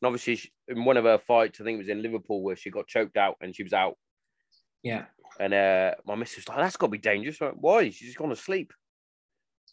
[0.00, 2.56] And obviously she, in one of her fights, I think it was in Liverpool where
[2.56, 3.96] she got choked out and she was out.
[4.82, 5.06] yeah,
[5.40, 7.40] And uh my missus was like, that's gotta be dangerous.
[7.40, 7.84] Like, Why?
[7.90, 8.72] She's just gone to sleep.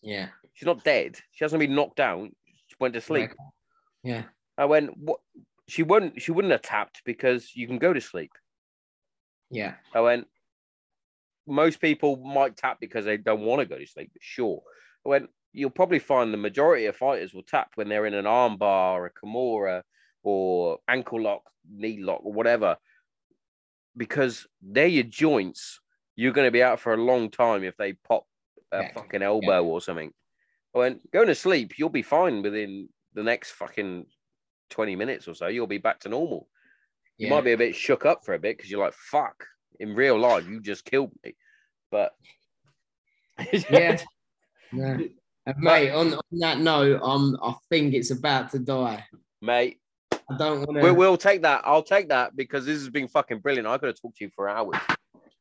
[0.01, 1.17] yeah, She's not dead.
[1.31, 2.31] She hasn't been knocked down.
[2.67, 3.31] She went to sleep.
[4.03, 4.23] Yeah,
[4.57, 5.19] I went, what
[5.67, 8.31] she wouldn't she wouldn't have tapped because you can go to sleep.
[9.49, 10.27] yeah, I went,
[11.47, 14.61] most people might tap because they don't want to go to sleep, but sure.
[15.05, 18.25] I went, you'll probably find the majority of fighters will tap when they're in an
[18.25, 19.83] armbar, a Kimura,
[20.21, 22.77] or ankle lock, knee lock, or whatever,
[23.95, 25.79] because they're your joints.
[26.17, 28.25] You're going to be out for a long time if they pop
[28.71, 28.93] a Yeah.
[28.93, 30.13] fucking elbow or something.
[30.73, 34.07] When going to sleep, you'll be fine within the next fucking
[34.71, 35.47] 20 minutes or so.
[35.47, 36.49] You'll be back to normal.
[37.17, 39.45] You might be a bit shook up for a bit because you're like, fuck,
[39.79, 41.35] in real life, you just killed me.
[41.91, 42.13] But
[43.69, 44.01] yeah.
[44.73, 44.97] yeah.
[45.45, 49.05] And mate, on, on that note, um, I think it's about to die.
[49.41, 49.79] mate,
[50.11, 50.81] I don't want to.
[50.81, 51.61] we'll, we'll take that.
[51.65, 53.67] I'll take that because this has been fucking brilliant.
[53.67, 54.79] I could have talked to you for hours.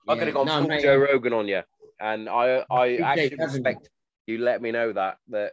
[0.07, 1.63] I could have gone no, full mate, Joe Rogan on you.
[2.01, 3.89] And I, I actually respect
[4.27, 5.53] you let me know that, that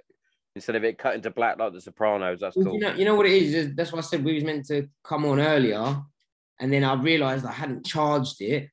[0.56, 2.74] instead of it cutting to black like the Sopranos, that's cool.
[2.74, 3.76] You know, you know what it is.
[3.76, 6.02] That's why I said we was meant to come on earlier,
[6.60, 8.70] and then I realised I hadn't charged it,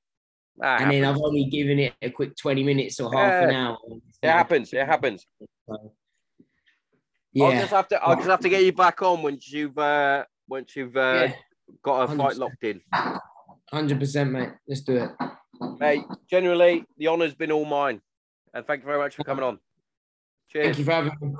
[0.62, 3.78] Ah, and then I've only given it a quick twenty minutes or half an hour.
[4.22, 4.72] it happens.
[4.72, 5.26] It happens.
[5.68, 5.92] So,
[7.44, 8.02] I'll just have to.
[8.02, 11.32] I'll just have to get you back on once you've uh, once you've uh, yeah,
[11.82, 12.38] got a fight 100%.
[12.38, 12.80] locked in.
[13.70, 14.50] hundred percent, mate.
[14.66, 15.10] Let's do it.
[15.78, 18.00] Mate, generally, the honour's been all mine.
[18.54, 19.58] And thank you very much for coming on.
[20.50, 20.66] Cheers.
[20.66, 21.34] Thank you for having me.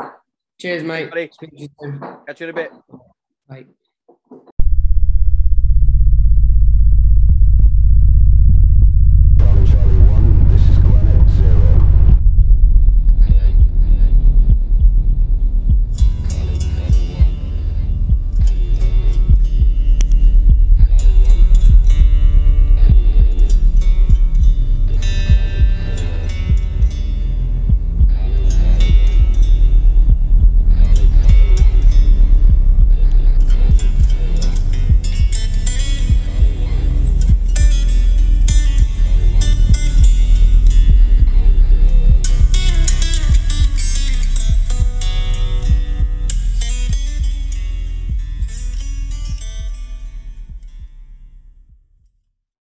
[0.61, 1.09] Cheers, mate.
[1.09, 1.31] Buddy.
[1.33, 2.01] Speak to you soon.
[2.26, 2.72] Catch you in a bit.
[3.49, 3.66] Bye.